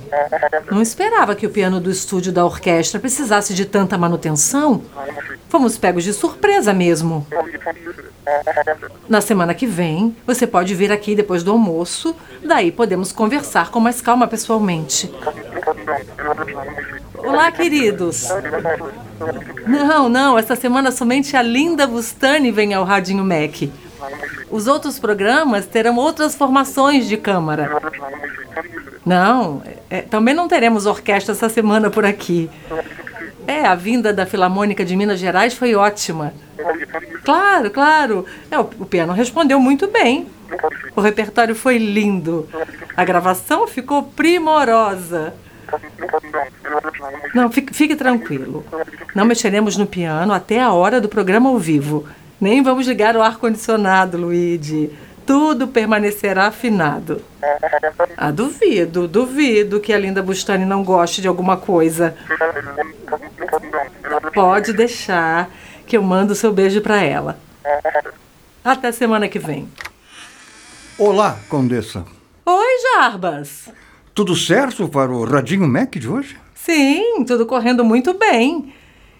não 0.69 0.81
esperava 0.81 1.35
que 1.35 1.45
o 1.45 1.49
piano 1.49 1.79
do 1.79 1.89
estúdio 1.89 2.31
da 2.31 2.45
orquestra 2.45 2.99
precisasse 2.99 3.53
de 3.53 3.65
tanta 3.65 3.97
manutenção. 3.97 4.81
Fomos 5.49 5.77
pegos 5.77 6.03
de 6.03 6.13
surpresa 6.13 6.73
mesmo. 6.73 7.25
Na 9.07 9.21
semana 9.21 9.53
que 9.53 9.65
vem, 9.65 10.15
você 10.25 10.45
pode 10.45 10.75
vir 10.75 10.91
aqui 10.91 11.15
depois 11.15 11.43
do 11.43 11.51
almoço, 11.51 12.13
daí 12.43 12.71
podemos 12.71 13.13
conversar 13.13 13.71
com 13.71 13.79
mais 13.79 14.01
calma 14.01 14.27
pessoalmente. 14.27 15.09
Olá, 17.17 17.49
queridos. 17.51 18.27
Não, 19.65 20.09
não, 20.09 20.38
essa 20.38 20.55
semana 20.55 20.91
somente 20.91 21.38
a 21.38 21.41
linda 21.41 21.88
Bustani 21.88 22.51
vem 22.51 22.73
ao 22.73 22.83
Radinho 22.83 23.23
Mac. 23.23 23.69
Os 24.49 24.67
outros 24.67 24.97
programas 24.97 25.65
terão 25.65 25.95
outras 25.97 26.35
formações 26.35 27.07
de 27.07 27.17
câmara. 27.17 27.81
Não, 29.05 29.61
é, 29.89 30.01
também 30.01 30.33
não 30.33 30.47
teremos 30.47 30.85
orquestra 30.85 31.33
essa 31.33 31.49
semana 31.49 31.89
por 31.89 32.05
aqui. 32.05 32.49
É, 33.45 33.65
a 33.65 33.75
vinda 33.75 34.13
da 34.13 34.25
Filarmônica 34.25 34.83
de 34.83 34.95
Minas 34.95 35.19
Gerais 35.19 35.53
foi 35.53 35.75
ótima. 35.75 36.33
Claro, 37.23 37.71
claro. 37.71 38.25
É, 38.51 38.59
o, 38.59 38.69
o 38.79 38.85
piano 38.85 39.13
respondeu 39.13 39.59
muito 39.59 39.87
bem. 39.87 40.27
O 40.95 41.01
repertório 41.01 41.55
foi 41.55 41.77
lindo. 41.77 42.47
A 42.95 43.05
gravação 43.05 43.67
ficou 43.67 44.03
primorosa. 44.03 45.33
Não, 47.33 47.51
fique, 47.51 47.73
fique 47.73 47.95
tranquilo. 47.95 48.65
Não 49.13 49.25
mexeremos 49.25 49.77
no 49.77 49.85
piano 49.85 50.33
até 50.33 50.61
a 50.61 50.71
hora 50.71 51.01
do 51.01 51.09
programa 51.09 51.49
ao 51.49 51.57
vivo. 51.57 52.07
Nem 52.39 52.61
vamos 52.61 52.88
ligar 52.88 53.15
o 53.17 53.21
ar-condicionado, 53.21 54.17
Luigi. 54.17 54.91
Tudo 55.25 55.67
permanecerá 55.67 56.47
afinado. 56.47 57.21
Ah, 58.15 58.31
duvido, 58.31 59.07
duvido 59.07 59.79
que 59.79 59.91
a 59.91 59.97
linda 59.97 60.21
Bustani 60.21 60.63
não 60.63 60.83
goste 60.83 61.21
de 61.21 61.27
alguma 61.27 61.57
coisa. 61.57 62.15
Pode 64.33 64.71
deixar 64.71 65.49
que 65.85 65.97
eu 65.97 66.03
mando 66.03 66.33
o 66.33 66.35
seu 66.35 66.53
beijo 66.53 66.79
para 66.81 67.01
ela. 67.01 67.38
Até 68.63 68.91
semana 68.91 69.27
que 69.27 69.39
vem. 69.39 69.67
Olá, 70.97 71.38
Condessa. 71.49 72.05
Oi, 72.45 72.77
Jarbas. 72.95 73.69
Tudo 74.13 74.35
certo 74.35 74.88
para 74.88 75.11
o 75.11 75.25
Radinho 75.25 75.67
Mac 75.67 75.95
de 75.95 76.07
hoje? 76.07 76.38
Sim, 76.55 77.23
tudo 77.25 77.45
correndo 77.45 77.83
muito 77.83 78.13
bem. 78.13 78.73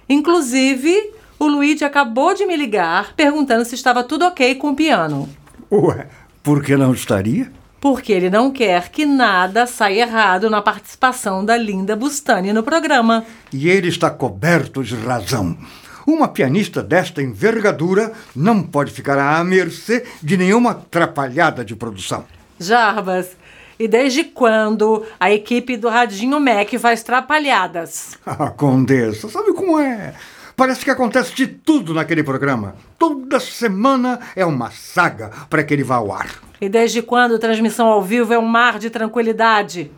Inclusive, 0.10 1.14
o 1.40 1.48
Luigi 1.48 1.84
acabou 1.84 2.34
de 2.34 2.46
me 2.46 2.56
ligar 2.56 3.14
perguntando 3.16 3.66
se 3.66 3.76
estava 3.76 4.04
tudo 4.04 4.26
ok 4.26 4.56
com 4.56 4.72
o 4.72 4.76
piano. 4.76 5.30
Ué, 5.72 6.08
por 6.42 6.64
que 6.64 6.76
não 6.76 6.94
estaria? 6.94 7.52
Porque 7.80 8.12
ele 8.12 8.30
não 8.30 8.52
quer 8.52 8.90
que 8.90 9.06
nada 9.06 9.68
saia 9.68 10.02
errado 10.02 10.50
na 10.50 10.62
participação 10.62 11.46
da 11.46 11.56
linda 11.56 11.96
Bustani 11.96 12.52
no 12.52 12.64
programa. 12.64 13.24
E 13.54 13.70
ele 13.70 13.88
está 13.88 14.10
coberto 14.10 14.84
de 14.84 14.96
razão. 14.96 15.58
Uma 16.06 16.28
pianista 16.30 16.82
desta 16.82 17.22
envergadura 17.22 18.14
não 18.36 18.64
pode 18.64 18.92
ficar 18.92 19.20
à 19.20 19.44
mercê 19.44 20.06
de 20.24 20.38
nenhuma 20.38 20.72
atrapalhada 20.72 21.64
de 21.64 21.76
produção. 21.76 22.26
Jarbas, 22.60 23.36
e 23.78 23.88
desde 23.88 24.24
quando 24.24 25.06
a 25.20 25.32
equipe 25.32 25.78
do 25.78 25.90
Radinho 25.90 26.40
Mac 26.40 26.74
faz 26.80 27.04
trapalhadas? 27.04 28.18
Ah, 28.26 28.50
Condessa, 28.50 29.30
sabe 29.30 29.54
como 29.54 29.80
é? 29.80 30.14
Parece 30.58 30.84
que 30.84 30.90
acontece 30.90 31.36
de 31.36 31.46
tudo 31.46 31.94
naquele 31.94 32.24
programa. 32.24 32.74
Toda 32.98 33.40
semana 33.40 34.20
é 34.36 34.44
uma 34.44 34.72
saga 34.72 35.30
para 35.52 35.64
que 35.64 35.72
ele 35.72 35.84
vá 35.84 35.98
ao 35.98 36.12
ar. 36.12 36.42
E 36.60 36.68
desde 36.68 37.04
quando 37.04 37.38
transmissão 37.38 37.86
ao 37.86 38.02
vivo 38.02 38.34
é 38.34 38.40
um 38.40 38.48
mar 38.48 38.80
de 38.80 38.90
tranquilidade? 38.90 39.92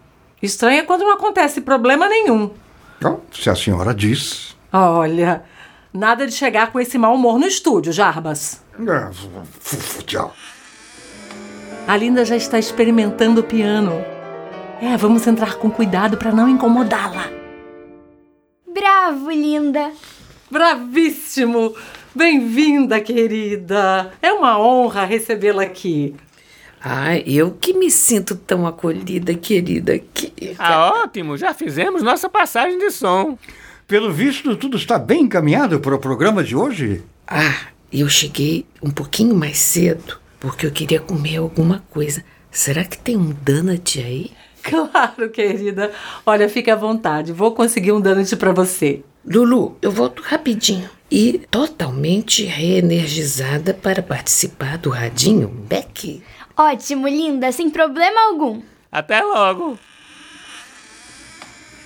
Estranho 0.44 0.80
é 0.80 0.84
quando 0.84 1.04
não 1.04 1.14
acontece 1.14 1.62
problema 1.62 2.10
nenhum. 2.10 2.52
Então, 2.98 3.22
se 3.32 3.50
a 3.50 3.56
senhora 3.56 3.94
diz. 3.94 4.54
Olha, 4.74 5.46
nada 5.94 6.28
de 6.28 6.34
chegar 6.34 6.74
com 6.74 6.80
esse 6.82 6.98
mau 6.98 7.16
humor 7.16 7.40
no 7.40 7.48
estúdio, 7.48 7.94
Jarbas. 7.94 8.62
É, 8.78 9.14
fufu, 9.62 10.04
tchau. 10.04 10.34
A 11.88 11.96
Linda 11.96 12.26
já 12.26 12.36
está 12.36 12.60
experimentando 12.60 13.40
o 13.40 13.46
piano. 13.46 13.94
É, 14.82 14.98
vamos 14.98 15.26
entrar 15.26 15.56
com 15.56 15.72
cuidado 15.72 16.18
para 16.18 16.34
não 16.34 16.50
incomodá-la. 16.50 17.30
Bravo, 18.74 19.32
linda! 19.32 19.94
Bravíssimo! 20.52 21.76
Bem-vinda, 22.16 23.00
querida! 23.00 24.12
É 24.20 24.34
uma 24.34 24.60
honra 24.60 25.06
recebê-la 25.06 25.62
aqui. 25.62 26.16
Ai, 26.82 27.24
eu 27.28 27.52
que 27.52 27.72
me 27.74 27.92
sinto 27.92 28.36
tão 28.36 28.66
acolhida, 28.66 29.36
querida 29.36 29.94
aqui. 29.94 30.56
Ah, 30.58 31.04
ótimo, 31.04 31.38
já 31.38 31.54
fizemos 31.54 32.02
nossa 32.02 32.28
passagem 32.28 32.80
de 32.80 32.90
som. 32.90 33.38
Pelo 33.88 34.12
visto, 34.12 34.56
tudo 34.56 34.78
está 34.78 34.98
bem 34.98 35.22
encaminhado 35.22 35.80
para 35.80 35.94
o 35.94 36.00
programa 36.00 36.44
de 36.44 36.56
hoje. 36.56 37.04
Ah, 37.28 37.68
eu 37.94 38.10
cheguei 38.10 38.66
um 38.82 38.90
pouquinho 38.90 39.36
mais 39.36 39.58
cedo 39.58 40.20
porque 40.40 40.66
eu 40.66 40.72
queria 40.72 41.00
comer 41.00 41.38
alguma 41.38 41.84
coisa. 41.92 42.24
Será 42.50 42.84
que 42.84 42.98
tem 42.98 43.16
um 43.16 43.36
donut 43.44 44.00
aí? 44.00 44.32
Claro, 44.92 45.30
querida. 45.30 45.92
Olha, 46.26 46.48
fique 46.48 46.70
à 46.70 46.76
vontade. 46.76 47.34
Vou 47.34 47.52
conseguir 47.54 47.92
um 47.92 48.02
donut 48.02 48.36
para 48.36 48.52
você. 48.52 49.02
Lulu, 49.26 49.78
eu 49.82 49.92
volto 49.92 50.22
rapidinho. 50.22 50.90
E 51.12 51.42
totalmente 51.50 52.46
reenergizada 52.46 53.74
para 53.74 54.02
participar 54.02 54.78
do 54.78 54.90
Radinho 54.90 55.48
Beck. 55.48 56.22
Ótimo, 56.56 57.08
linda, 57.08 57.52
sem 57.52 57.70
problema 57.70 58.30
algum. 58.30 58.62
Até 58.92 59.22
logo. 59.22 59.78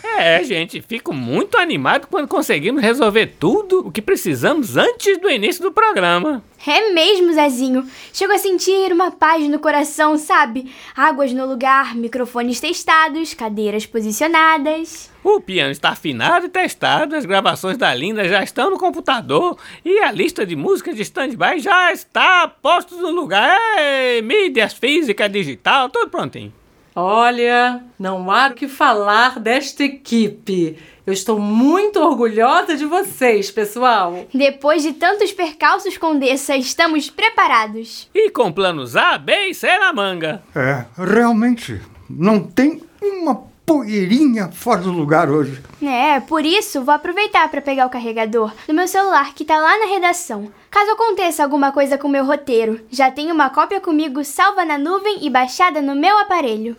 É, 0.04 0.44
gente, 0.44 0.82
fico 0.82 1.14
muito 1.14 1.58
animado 1.58 2.08
quando 2.08 2.28
conseguimos 2.28 2.82
resolver 2.82 3.36
tudo 3.40 3.88
o 3.88 3.92
que 3.92 4.02
precisamos 4.02 4.76
antes 4.76 5.18
do 5.18 5.30
início 5.30 5.64
do 5.64 5.72
programa. 5.72 6.44
É 6.66 6.92
mesmo, 6.92 7.34
Zezinho. 7.34 7.88
Chego 8.14 8.34
a 8.34 8.38
sentir 8.38 8.92
uma 8.92 9.12
paz 9.12 9.48
no 9.48 9.60
coração, 9.60 10.18
sabe? 10.18 10.72
Águas 10.96 11.34
no 11.34 11.46
lugar, 11.46 11.96
microfones 11.96 12.60
testados, 12.60 13.34
cadeiras 13.34 13.86
posicionadas. 13.86 15.10
O 15.24 15.40
piano 15.40 15.72
está 15.72 15.90
afinado 15.90 16.46
e 16.46 16.50
testado, 16.50 17.16
as 17.16 17.26
gravações 17.26 17.78
da 17.78 17.94
Linda 17.96 18.28
já 18.28 18.44
estão 18.44 18.70
no 18.70 18.78
computador 18.78 19.58
e 19.86 20.00
a 20.00 20.12
lista 20.12 20.46
de 20.46 20.56
músicas 20.56 20.96
de 20.96 21.02
stand-by 21.02 21.60
já 21.60 21.94
está 21.94 22.48
posta 22.48 22.96
no 22.96 23.10
lugar. 23.10 23.58
É, 23.78 24.22
mídias, 24.22 24.74
física, 24.74 25.30
digital, 25.30 25.90
tudo 25.90 26.10
prontinho. 26.10 26.54
Olha, 26.96 27.84
não 27.98 28.30
há 28.30 28.50
o 28.50 28.54
que 28.54 28.68
falar 28.68 29.40
desta 29.40 29.84
equipe. 29.84 30.78
Eu 31.06 31.12
estou 31.12 31.40
muito 31.40 32.00
orgulhosa 32.00 32.78
de 32.78 32.86
vocês, 32.86 33.52
pessoal. 33.52 34.26
Depois 34.34 34.84
de 34.84 34.94
tantos 34.94 35.32
percalços, 35.34 35.98
Condessa, 35.98 36.56
estamos 36.56 37.10
preparados. 37.10 38.10
E 38.14 38.30
com 38.30 38.52
planos 38.52 38.96
A, 38.96 39.18
B 39.18 39.50
e 39.50 39.54
C 39.54 39.68
na 39.78 39.92
manga. 39.92 40.42
É, 40.56 40.86
realmente, 40.96 41.82
não 42.10 42.40
tem 42.40 42.82
uma 43.02 43.53
poeirinha 43.66 44.50
fora 44.52 44.82
do 44.82 44.92
lugar 44.92 45.30
hoje. 45.30 45.62
É, 45.82 46.20
por 46.20 46.46
isso 46.46 46.84
vou 46.84 46.94
aproveitar 46.94 47.50
para 47.50 47.62
pegar 47.62 47.86
o 47.86 47.90
carregador 47.90 48.52
do 48.68 48.74
meu 48.74 48.88
celular 48.88 49.34
que 49.34 49.46
tá 49.46 49.58
lá 49.58 49.80
na 49.80 49.86
redação. 49.86 50.52
Caso 50.70 50.92
aconteça 50.92 51.44
alguma 51.44 51.72
coisa 51.72 51.98
com 51.98 52.08
meu 52.08 52.26
roteiro, 52.26 52.82
já 52.92 53.10
tenho 53.10 53.34
uma 53.34 53.50
cópia 53.50 53.80
comigo 53.80 54.24
salva 54.24 54.66
na 54.66 54.78
nuvem 54.78 55.26
e 55.26 55.30
baixada 55.30 55.82
no 55.82 55.96
meu 55.96 56.18
aparelho. 56.20 56.76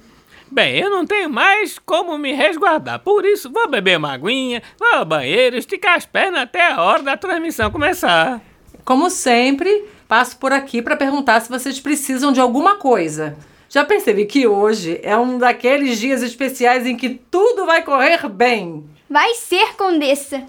Bem, 0.51 0.79
eu 0.79 0.91
não 0.91 1.07
tenho 1.07 1.29
mais 1.31 1.79
como 1.79 2.17
me 2.19 2.33
resguardar, 2.33 3.01
por 3.01 3.25
isso 3.25 3.51
vou 3.51 3.69
beber 3.69 3.99
uma 3.99 4.13
aguinha, 4.13 4.63
vou 4.79 4.95
ao 4.95 5.05
banheiro, 5.05 5.57
esticar 5.57 5.97
as 5.97 6.07
pernas 6.07 6.43
até 6.43 6.71
a 6.71 6.83
hora 6.83 7.03
da 7.03 7.17
transmissão 7.17 7.71
começar. 7.71 8.41
Como 8.85 9.09
sempre, 9.11 9.85
passo 10.07 10.37
por 10.37 10.53
aqui 10.53 10.83
para 10.83 10.97
perguntar 10.97 11.41
se 11.41 11.49
vocês 11.49 11.81
precisam 11.81 12.31
de 12.31 12.41
alguma 12.41 12.77
coisa. 12.77 13.37
Já 13.75 13.85
percebi 13.85 14.25
que 14.25 14.47
hoje 14.47 15.01
é 15.03 15.17
um 15.17 15.37
daqueles 15.37 15.99
dias 15.99 16.23
especiais 16.23 16.87
em 16.87 16.97
que 16.97 17.21
tudo 17.29 17.67
vai 17.67 17.83
correr 17.83 18.29
bem. 18.29 18.85
Vai 19.11 19.35
ser, 19.35 19.75
Condessa. 19.77 20.45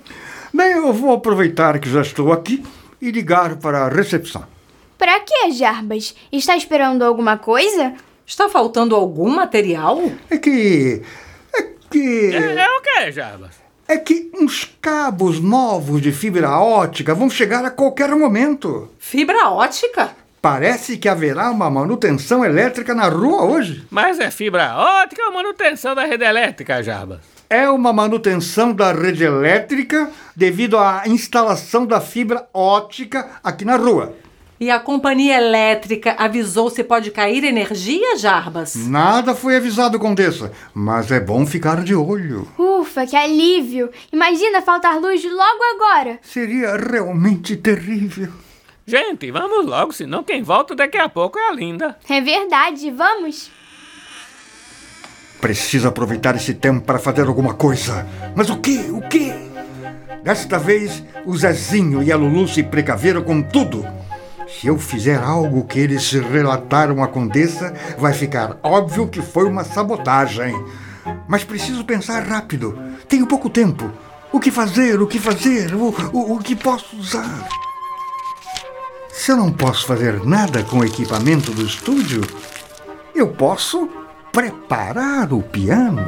Bem, 0.53 0.73
eu 0.73 0.93
vou 0.93 1.15
aproveitar 1.15 1.79
que 1.79 1.89
já 1.89 2.01
estou 2.01 2.31
aqui 2.31 2.63
e 3.01 3.09
ligar 3.09 3.55
para 3.55 3.85
a 3.85 3.89
recepção. 3.89 4.45
Pra 4.95 5.19
quê, 5.21 5.49
Jarbas? 5.49 6.13
Está 6.31 6.55
esperando 6.55 7.01
alguma 7.03 7.35
coisa? 7.35 7.95
Está 8.27 8.47
faltando 8.47 8.95
algum 8.95 9.29
material? 9.29 10.03
É 10.29 10.37
que. 10.37 11.01
É 11.51 11.63
que. 11.89 12.31
É, 12.31 12.61
é 12.61 12.69
o 12.77 12.81
que, 12.83 13.11
Jarbas? 13.11 13.55
É 13.87 13.97
que 13.97 14.29
uns 14.35 14.65
cabos 14.79 15.39
novos 15.39 15.99
de 15.99 16.11
fibra 16.11 16.59
ótica 16.59 17.15
vão 17.15 17.27
chegar 17.27 17.65
a 17.65 17.71
qualquer 17.71 18.09
momento. 18.09 18.91
Fibra 18.99 19.49
ótica? 19.49 20.15
Parece 20.45 20.97
que 20.97 21.09
haverá 21.09 21.49
uma 21.49 21.71
manutenção 21.71 22.45
elétrica 22.45 22.93
na 22.93 23.07
rua 23.07 23.45
hoje. 23.45 23.83
Mas 23.89 24.19
é 24.19 24.29
fibra 24.29 24.75
ótica 24.77 25.23
ou 25.25 25.33
manutenção 25.33 25.95
da 25.95 26.05
rede 26.05 26.23
elétrica, 26.23 26.83
Jarbas? 26.83 27.21
É 27.49 27.67
uma 27.67 27.91
manutenção 27.91 28.71
da 28.71 28.93
rede 28.93 29.23
elétrica 29.23 30.07
devido 30.35 30.77
à 30.77 31.01
instalação 31.07 31.83
da 31.87 31.99
fibra 31.99 32.47
ótica 32.53 33.27
aqui 33.43 33.65
na 33.65 33.75
rua. 33.75 34.13
E 34.59 34.69
a 34.69 34.79
companhia 34.79 35.35
elétrica 35.35 36.15
avisou 36.15 36.69
se 36.69 36.83
pode 36.83 37.09
cair 37.09 37.43
energia, 37.43 38.15
Jarbas? 38.15 38.75
Nada 38.75 39.33
foi 39.33 39.57
avisado, 39.57 39.97
Condessa, 39.97 40.51
mas 40.75 41.11
é 41.11 41.19
bom 41.19 41.43
ficar 41.47 41.83
de 41.83 41.95
olho. 41.95 42.47
Ufa, 42.55 43.07
que 43.07 43.15
alívio! 43.15 43.89
Imagina 44.13 44.61
faltar 44.61 45.01
luz 45.01 45.23
logo 45.23 45.63
agora. 45.73 46.19
Seria 46.21 46.77
realmente 46.77 47.57
terrível. 47.57 48.31
Gente, 48.87 49.31
vamos 49.31 49.65
logo, 49.65 49.91
senão 49.91 50.23
quem 50.23 50.43
volta 50.43 50.75
daqui 50.75 50.97
a 50.99 51.09
pouco 51.09 51.39
é 51.39 51.49
a 51.49 51.51
Linda. 51.51 51.97
É 52.07 52.21
verdade, 52.21 52.91
vamos. 52.91 53.49
Preciso 55.41 55.87
aproveitar 55.87 56.35
esse 56.35 56.53
tempo 56.53 56.85
para 56.85 56.99
fazer 56.99 57.27
alguma 57.27 57.55
coisa. 57.55 58.07
Mas 58.35 58.49
o 58.51 58.57
quê? 58.57 58.85
O 58.91 59.01
quê? 59.01 59.33
Desta 60.23 60.59
vez, 60.59 61.03
o 61.25 61.35
Zezinho 61.35 62.03
e 62.03 62.11
a 62.11 62.17
Lulu 62.17 62.47
se 62.47 62.61
precaveram 62.61 63.23
com 63.23 63.41
tudo. 63.41 63.83
Se 64.47 64.67
eu 64.67 64.77
fizer 64.77 65.17
algo 65.17 65.65
que 65.65 65.79
eles 65.79 66.11
relataram 66.11 67.03
à 67.03 67.07
condessa, 67.07 67.73
vai 67.97 68.13
ficar 68.13 68.59
óbvio 68.61 69.07
que 69.07 69.21
foi 69.21 69.45
uma 69.45 69.63
sabotagem. 69.63 70.53
Mas 71.27 71.43
preciso 71.43 71.83
pensar 71.83 72.21
rápido. 72.21 72.77
Tenho 73.07 73.25
pouco 73.25 73.49
tempo. 73.49 73.91
O 74.31 74.39
que 74.39 74.51
fazer? 74.51 75.01
O 75.01 75.07
que 75.07 75.17
fazer? 75.17 75.73
O, 75.73 75.89
o, 76.13 76.35
o 76.35 76.39
que 76.39 76.55
posso 76.55 76.95
usar? 76.97 77.47
Se 79.17 79.31
eu 79.31 79.37
não 79.37 79.51
posso 79.51 79.87
fazer 79.87 80.23
nada 80.23 80.61
com 80.63 80.79
o 80.79 80.85
equipamento 80.85 81.51
do 81.51 81.65
estúdio, 81.65 82.21
eu 83.15 83.29
posso 83.29 83.89
preparar 84.31 85.33
o 85.33 85.41
piano. 85.41 86.05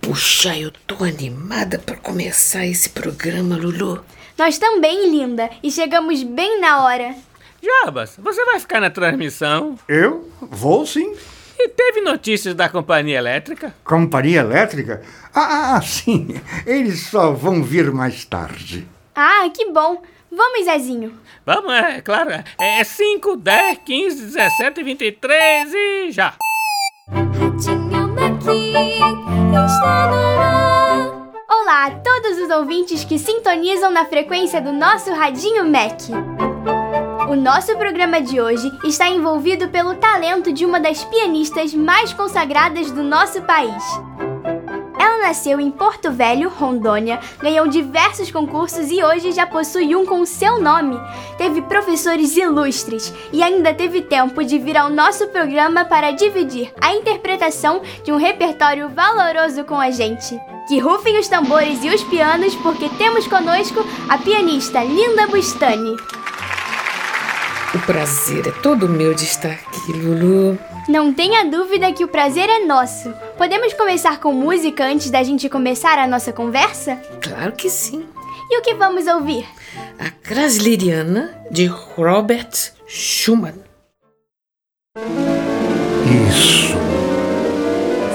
Puxa, 0.00 0.56
eu 0.56 0.72
tô 0.86 1.04
animada 1.04 1.78
para 1.78 1.94
começar 1.96 2.66
esse 2.66 2.88
programa, 2.88 3.54
Lulu. 3.54 4.02
Nós 4.36 4.58
também, 4.58 5.08
linda, 5.10 5.50
e 5.62 5.70
chegamos 5.70 6.22
bem 6.24 6.60
na 6.60 6.82
hora. 6.82 7.14
Jarbas, 7.62 8.18
você 8.18 8.44
vai 8.44 8.58
ficar 8.58 8.80
na 8.80 8.90
transmissão? 8.90 9.78
Eu? 9.86 10.28
Vou 10.40 10.84
sim. 10.84 11.14
E 11.56 11.68
teve 11.68 12.00
notícias 12.00 12.54
da 12.54 12.68
companhia 12.68 13.18
elétrica? 13.18 13.72
Companhia 13.84 14.40
elétrica? 14.40 15.02
Ah, 15.32 15.76
ah, 15.76 15.82
sim. 15.82 16.34
Eles 16.66 17.06
só 17.06 17.30
vão 17.30 17.62
vir 17.62 17.92
mais 17.92 18.24
tarde. 18.24 18.88
Ah, 19.14 19.48
que 19.54 19.70
bom. 19.70 20.00
Vamos, 20.30 20.64
Zezinho. 20.64 21.20
Vamos, 21.44 21.72
é 21.72 22.00
claro. 22.00 22.30
É 22.58 22.82
5, 22.82 23.36
10, 23.36 23.78
15, 23.84 24.24
17, 24.26 24.82
23 24.82 25.74
e 25.74 26.10
já. 26.10 26.34
Radinho 27.08 28.08
Mac 28.08 28.40
está 28.40 30.06
no 30.10 30.40
ar. 30.40 31.22
Olá 31.50 31.86
a 31.86 31.90
todos 31.90 32.38
os 32.38 32.50
ouvintes 32.50 33.04
que 33.04 33.18
sintonizam 33.18 33.90
na 33.90 34.06
frequência 34.06 34.60
do 34.62 34.72
nosso 34.72 35.12
Radinho 35.12 35.66
Mac. 35.68 36.00
O 37.28 37.36
nosso 37.36 37.76
programa 37.76 38.20
de 38.20 38.40
hoje 38.40 38.70
está 38.84 39.08
envolvido 39.08 39.68
pelo 39.68 39.94
talento 39.96 40.52
de 40.52 40.64
uma 40.64 40.80
das 40.80 41.04
pianistas 41.04 41.74
mais 41.74 42.14
consagradas 42.14 42.90
do 42.90 43.02
nosso 43.02 43.42
país. 43.42 43.82
Ela 45.02 45.18
nasceu 45.18 45.58
em 45.58 45.68
Porto 45.68 46.12
Velho, 46.12 46.48
Rondônia, 46.48 47.18
ganhou 47.40 47.66
diversos 47.66 48.30
concursos 48.30 48.88
e 48.88 49.02
hoje 49.02 49.32
já 49.32 49.44
possui 49.44 49.96
um 49.96 50.06
com 50.06 50.24
seu 50.24 50.60
nome. 50.60 50.96
Teve 51.36 51.60
professores 51.62 52.36
ilustres 52.36 53.12
e 53.32 53.42
ainda 53.42 53.74
teve 53.74 54.02
tempo 54.02 54.44
de 54.44 54.60
vir 54.60 54.76
ao 54.76 54.88
nosso 54.88 55.26
programa 55.26 55.84
para 55.84 56.12
dividir 56.12 56.72
a 56.80 56.94
interpretação 56.94 57.82
de 58.04 58.12
um 58.12 58.16
repertório 58.16 58.88
valoroso 58.90 59.64
com 59.64 59.74
a 59.74 59.90
gente. 59.90 60.40
Que 60.68 60.78
rufem 60.78 61.18
os 61.18 61.26
tambores 61.26 61.82
e 61.82 61.88
os 61.88 62.04
pianos, 62.04 62.54
porque 62.54 62.88
temos 62.90 63.26
conosco 63.26 63.84
a 64.08 64.16
pianista 64.18 64.84
Linda 64.84 65.26
Bustani. 65.26 65.96
O 67.74 67.78
prazer 67.86 68.46
é 68.46 68.50
todo 68.50 68.86
meu 68.86 69.14
de 69.14 69.24
estar 69.24 69.52
aqui, 69.52 69.92
Lulu. 69.92 70.58
Não 70.86 71.10
tenha 71.10 71.44
dúvida 71.44 71.90
que 71.90 72.04
o 72.04 72.08
prazer 72.08 72.46
é 72.46 72.66
nosso. 72.66 73.10
Podemos 73.38 73.72
começar 73.72 74.20
com 74.20 74.30
música 74.30 74.84
antes 74.84 75.10
da 75.10 75.22
gente 75.22 75.48
começar 75.48 75.98
a 75.98 76.06
nossa 76.06 76.34
conversa? 76.34 76.96
Claro 77.22 77.52
que 77.52 77.70
sim. 77.70 78.04
E 78.50 78.58
o 78.58 78.62
que 78.62 78.74
vamos 78.74 79.06
ouvir? 79.06 79.46
A 79.98 80.10
Krasleriana, 80.10 81.34
de 81.50 81.64
Robert 81.64 82.50
Schumann. 82.86 83.54
Isso. 86.28 86.74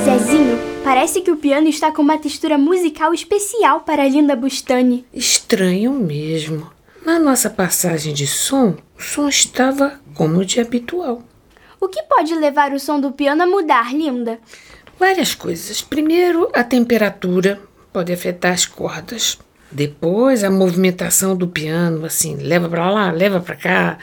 Zezinho, 0.05 0.59
parece 0.83 1.21
que 1.21 1.31
o 1.31 1.37
piano 1.37 1.67
está 1.67 1.91
com 1.91 2.03
uma 2.03 2.19
textura 2.19 2.59
musical 2.59 3.11
especial 3.11 3.79
para 3.79 4.03
a 4.03 4.07
Linda 4.07 4.35
Bustani. 4.35 5.03
Estranho 5.11 5.93
mesmo. 5.93 6.69
Na 7.03 7.17
nossa 7.17 7.49
passagem 7.49 8.13
de 8.13 8.27
som, 8.27 8.75
o 8.97 9.01
som 9.01 9.29
estava 9.29 9.99
como 10.13 10.43
de 10.43 10.59
habitual. 10.59 11.21
O 11.79 11.87
que 11.87 12.01
pode 12.03 12.33
levar 12.33 12.73
o 12.73 12.79
som 12.79 12.99
do 12.99 13.11
piano 13.11 13.43
a 13.43 13.47
mudar, 13.47 13.93
Linda? 13.93 14.39
Várias 14.99 15.35
coisas. 15.35 15.81
Primeiro, 15.81 16.49
a 16.53 16.63
temperatura 16.63 17.61
pode 17.93 18.11
afetar 18.11 18.53
as 18.53 18.65
cordas. 18.65 19.37
Depois, 19.71 20.43
a 20.43 20.49
movimentação 20.49 21.35
do 21.35 21.47
piano, 21.47 22.05
assim, 22.05 22.35
leva 22.35 22.67
para 22.67 22.89
lá, 22.89 23.11
leva 23.11 23.39
para 23.39 23.55
cá. 23.55 23.97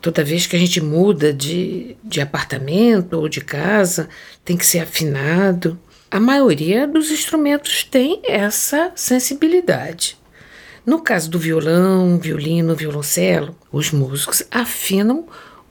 Toda 0.00 0.24
vez 0.24 0.46
que 0.46 0.56
a 0.56 0.58
gente 0.58 0.80
muda 0.80 1.32
de, 1.32 1.96
de 2.02 2.20
apartamento 2.20 3.14
ou 3.14 3.28
de 3.28 3.40
casa, 3.40 4.08
tem 4.44 4.56
que 4.56 4.64
ser 4.64 4.80
afinado. 4.80 5.78
A 6.10 6.18
maioria 6.18 6.86
dos 6.86 7.10
instrumentos 7.10 7.84
tem 7.84 8.22
essa 8.24 8.92
sensibilidade. 8.94 10.17
No 10.88 11.02
caso 11.02 11.28
do 11.28 11.38
violão, 11.38 12.16
violino, 12.18 12.74
violoncelo, 12.74 13.54
os 13.70 13.90
músicos 13.90 14.42
afinam 14.50 15.26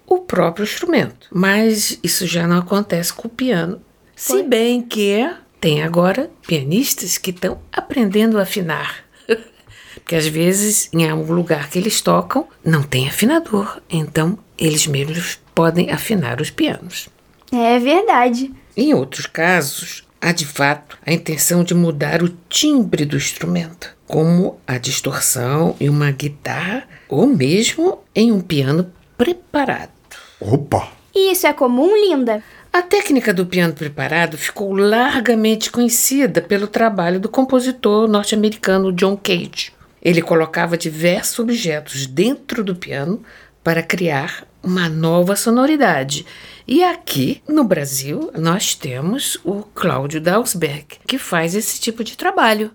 o 0.06 0.20
próprio 0.20 0.64
instrumento. 0.64 1.28
Mas 1.32 1.98
isso 2.04 2.28
já 2.28 2.48
não 2.48 2.60
acontece 2.60 3.12
com 3.14 3.28
o 3.28 3.32
piano. 3.32 3.82
Se 4.16 4.44
bem 4.44 4.80
que 4.80 5.28
tem 5.60 5.82
agora 5.82 6.30
pianistas 6.46 7.18
que 7.18 7.32
estão 7.32 7.58
aprendendo 7.74 8.38
a 8.38 8.44
afinar. 8.44 8.98
Porque 9.96 10.16
às 10.16 10.28
vezes, 10.28 10.88
em 10.94 11.10
algum 11.10 11.34
lugar 11.34 11.68
que 11.68 11.80
eles 11.80 12.00
tocam, 12.00 12.48
não 12.64 12.84
tem 12.84 13.10
afinador. 13.10 13.82
Então, 13.90 14.38
eles 14.56 14.86
mesmos 14.86 15.40
podem 15.56 15.90
afinar 15.90 16.40
os 16.40 16.52
pianos. 16.52 17.10
É 17.52 17.80
verdade. 17.80 18.54
Em 18.78 18.94
outros 18.94 19.26
casos, 19.26 20.08
há 20.22 20.32
de 20.32 20.46
fato 20.46 20.96
a 21.04 21.12
intenção 21.12 21.64
de 21.64 21.74
mudar 21.74 22.22
o 22.22 22.30
timbre 22.48 23.04
do 23.04 23.18
instrumento, 23.18 23.97
como 24.08 24.60
a 24.66 24.78
distorção 24.78 25.76
em 25.80 25.90
uma 25.90 26.12
guitarra 26.12 26.88
ou 27.10 27.28
mesmo 27.28 28.00
em 28.16 28.32
um 28.32 28.40
piano 28.40 28.92
preparado. 29.18 29.92
Opa! 30.40 30.90
E 31.14 31.32
isso 31.32 31.46
é 31.48 31.54
comum, 31.54 31.96
Linda? 31.96 32.44
A 32.72 32.82
técnica 32.82 33.34
do 33.34 33.46
piano 33.46 33.74
preparado 33.74 34.38
ficou 34.38 34.72
largamente 34.74 35.72
conhecida 35.72 36.42
pelo 36.42 36.68
trabalho 36.68 37.20
do 37.20 37.28
compositor 37.28 38.08
norte-americano 38.08 38.94
John 38.94 39.18
Cage. 39.18 39.74
Ele 40.02 40.22
colocava 40.22 40.78
diversos 40.78 41.40
objetos 41.40 42.06
dentro 42.06 42.64
do 42.64 42.76
piano 42.76 43.24
para 43.64 43.82
criar 43.82 44.48
uma 44.62 44.88
nova 44.88 45.36
sonoridade. 45.36 46.26
E 46.68 46.84
aqui 46.84 47.42
no 47.48 47.64
Brasil 47.64 48.32
nós 48.38 48.76
temos 48.76 49.40
o 49.44 49.64
Cláudio 49.64 50.22
Dalsberg, 50.22 50.86
que 51.08 51.18
faz 51.18 51.56
esse 51.56 51.80
tipo 51.80 52.04
de 52.04 52.16
trabalho. 52.16 52.72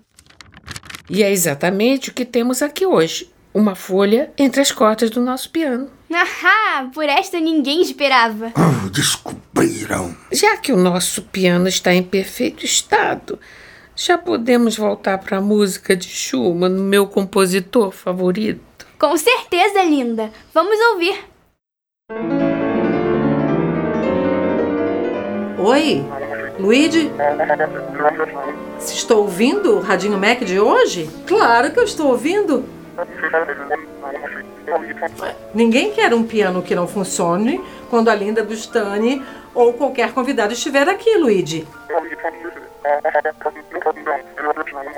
E 1.09 1.21
é 1.21 1.31
exatamente 1.31 2.09
o 2.09 2.13
que 2.13 2.25
temos 2.25 2.61
aqui 2.61 2.85
hoje: 2.85 3.31
uma 3.53 3.75
folha 3.75 4.31
entre 4.37 4.61
as 4.61 4.71
cordas 4.71 5.09
do 5.09 5.21
nosso 5.21 5.49
piano. 5.49 5.89
Ahá, 6.11 6.89
por 6.93 7.05
esta 7.05 7.39
ninguém 7.39 7.81
esperava. 7.81 8.51
Ah, 8.55 8.87
descobriram. 8.91 10.15
Já 10.31 10.57
que 10.57 10.71
o 10.71 10.77
nosso 10.77 11.23
piano 11.23 11.67
está 11.67 11.93
em 11.93 12.03
perfeito 12.03 12.63
estado, 12.63 13.39
já 13.95 14.17
podemos 14.17 14.77
voltar 14.77 15.17
para 15.17 15.37
a 15.37 15.41
música 15.41 15.95
de 15.95 16.07
Schumann, 16.07 16.73
meu 16.73 17.07
compositor 17.07 17.91
favorito. 17.91 18.85
Com 18.99 19.17
certeza, 19.17 19.83
Linda. 19.83 20.31
Vamos 20.53 20.77
ouvir. 20.93 21.25
Oi, 25.59 26.03
Luigi? 26.59 27.09
Se 28.83 28.95
estou 28.95 29.19
ouvindo 29.19 29.77
o 29.77 29.79
Radinho 29.79 30.17
Mac 30.17 30.41
de 30.41 30.59
hoje? 30.59 31.09
Claro 31.25 31.71
que 31.71 31.79
eu 31.79 31.85
estou 31.85 32.07
ouvindo. 32.07 32.65
Ninguém 35.53 35.91
quer 35.91 36.13
um 36.13 36.23
piano 36.23 36.61
que 36.61 36.75
não 36.75 36.85
funcione 36.85 37.63
quando 37.89 38.09
a 38.09 38.15
Linda 38.15 38.43
Bustani 38.43 39.23
ou 39.55 39.71
qualquer 39.71 40.11
convidado 40.11 40.51
estiver 40.51 40.89
aqui, 40.89 41.17
Luigi. 41.17 41.65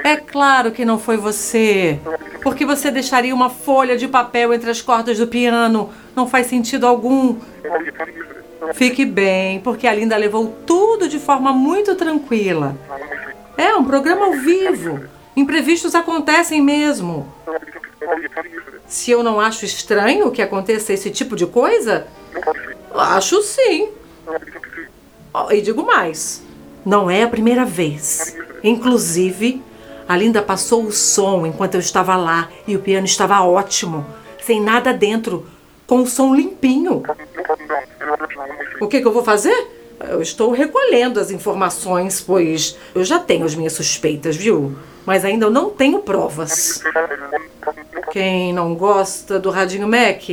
É 0.03 0.15
claro 0.17 0.71
que 0.71 0.83
não 0.83 0.97
foi 0.97 1.17
você. 1.17 1.99
Porque 2.41 2.65
você 2.65 2.89
deixaria 2.89 3.35
uma 3.35 3.51
folha 3.51 3.95
de 3.95 4.07
papel 4.07 4.51
entre 4.51 4.71
as 4.71 4.81
cordas 4.81 5.19
do 5.19 5.27
piano? 5.27 5.91
Não 6.15 6.27
faz 6.27 6.47
sentido 6.47 6.87
algum. 6.87 7.35
Fique 8.73 9.05
bem, 9.05 9.59
porque 9.59 9.87
a 9.87 9.93
Linda 9.93 10.17
levou 10.17 10.47
tudo 10.65 11.07
de 11.07 11.19
forma 11.19 11.53
muito 11.53 11.93
tranquila. 11.93 12.75
É 13.57 13.73
um 13.75 13.83
programa 13.83 14.25
ao 14.25 14.33
vivo. 14.33 15.05
Imprevistos 15.35 15.95
acontecem 15.95 16.61
mesmo. 16.61 17.27
Se 18.87 19.11
eu 19.11 19.23
não 19.23 19.39
acho 19.39 19.65
estranho 19.65 20.31
que 20.31 20.41
aconteça 20.41 20.93
esse 20.93 21.09
tipo 21.09 21.35
de 21.35 21.45
coisa, 21.45 22.07
acho 22.93 23.41
sim. 23.41 23.89
E 25.51 25.61
digo 25.61 25.85
mais: 25.85 26.43
não 26.85 27.09
é 27.09 27.23
a 27.23 27.27
primeira 27.27 27.65
vez. 27.65 28.37
Inclusive, 28.63 29.61
a 30.07 30.15
Linda 30.15 30.41
passou 30.41 30.83
o 30.85 30.91
som 30.91 31.45
enquanto 31.45 31.75
eu 31.75 31.79
estava 31.79 32.15
lá 32.15 32.49
e 32.67 32.75
o 32.75 32.79
piano 32.79 33.05
estava 33.05 33.41
ótimo, 33.41 34.05
sem 34.41 34.61
nada 34.61 34.93
dentro, 34.93 35.47
com 35.87 36.01
o 36.01 36.07
som 36.07 36.33
limpinho. 36.33 37.03
O 38.79 38.87
que, 38.87 39.01
que 39.01 39.07
eu 39.07 39.11
vou 39.11 39.23
fazer? 39.23 39.74
Eu 39.99 40.21
estou 40.21 40.51
recolhendo 40.51 41.19
as 41.19 41.31
informações, 41.31 42.21
pois 42.21 42.77
eu 42.93 43.03
já 43.03 43.19
tenho 43.19 43.45
as 43.45 43.55
minhas 43.55 43.73
suspeitas, 43.73 44.35
viu? 44.35 44.75
Mas 45.05 45.23
ainda 45.23 45.45
eu 45.45 45.51
não 45.51 45.69
tenho 45.69 45.99
provas. 45.99 46.81
Quem 48.11 48.53
não 48.53 48.75
gosta 48.75 49.39
do 49.39 49.49
Radinho 49.49 49.87
Mac? 49.87 50.23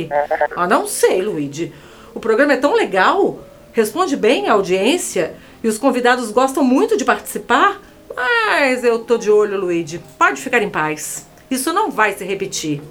Ah, 0.55 0.67
não 0.67 0.87
sei, 0.87 1.21
Luigi. 1.21 1.73
O 2.13 2.19
programa 2.19 2.53
é 2.53 2.57
tão 2.57 2.73
legal, 2.73 3.39
responde 3.71 4.15
bem 4.15 4.49
à 4.49 4.53
audiência 4.53 5.33
e 5.63 5.67
os 5.67 5.77
convidados 5.77 6.31
gostam 6.31 6.63
muito 6.63 6.97
de 6.97 7.05
participar. 7.05 7.81
Mas 8.15 8.83
eu 8.83 8.99
tô 8.99 9.17
de 9.17 9.31
olho, 9.31 9.59
Luigi. 9.59 9.99
Pode 10.17 10.41
ficar 10.41 10.61
em 10.61 10.69
paz. 10.69 11.27
Isso 11.49 11.73
não 11.73 11.89
vai 11.89 12.13
se 12.13 12.23
repetir. 12.23 12.81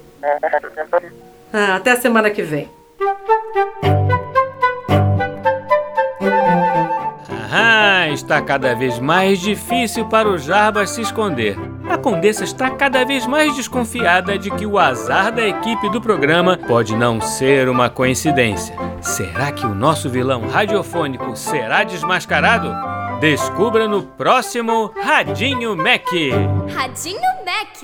Ah, 1.51 1.75
até 1.75 1.91
a 1.91 2.01
semana 2.01 2.29
que 2.29 2.41
vem. 2.41 2.69
Está 8.09 8.41
cada 8.41 8.75
vez 8.75 8.99
mais 8.99 9.39
difícil 9.39 10.05
para 10.05 10.29
o 10.29 10.37
Jarbas 10.37 10.91
se 10.91 11.01
esconder. 11.01 11.57
A 11.89 11.97
Condessa 11.97 12.43
está 12.43 12.69
cada 12.69 13.03
vez 13.05 13.25
mais 13.27 13.55
desconfiada 13.55 14.37
de 14.37 14.49
que 14.51 14.65
o 14.65 14.77
azar 14.79 15.31
da 15.31 15.47
equipe 15.47 15.89
do 15.89 16.01
programa 16.01 16.57
pode 16.57 16.95
não 16.95 17.21
ser 17.21 17.69
uma 17.69 17.89
coincidência. 17.89 18.75
Será 19.01 19.51
que 19.51 19.65
o 19.65 19.75
nosso 19.75 20.09
vilão 20.09 20.47
radiofônico 20.47 21.35
será 21.35 21.83
desmascarado? 21.83 22.73
Descubra 23.19 23.87
no 23.87 24.03
próximo 24.03 24.91
Radinho 25.01 25.75
Mac. 25.75 26.07
Radinho 26.73 27.21
Mac. 27.45 27.83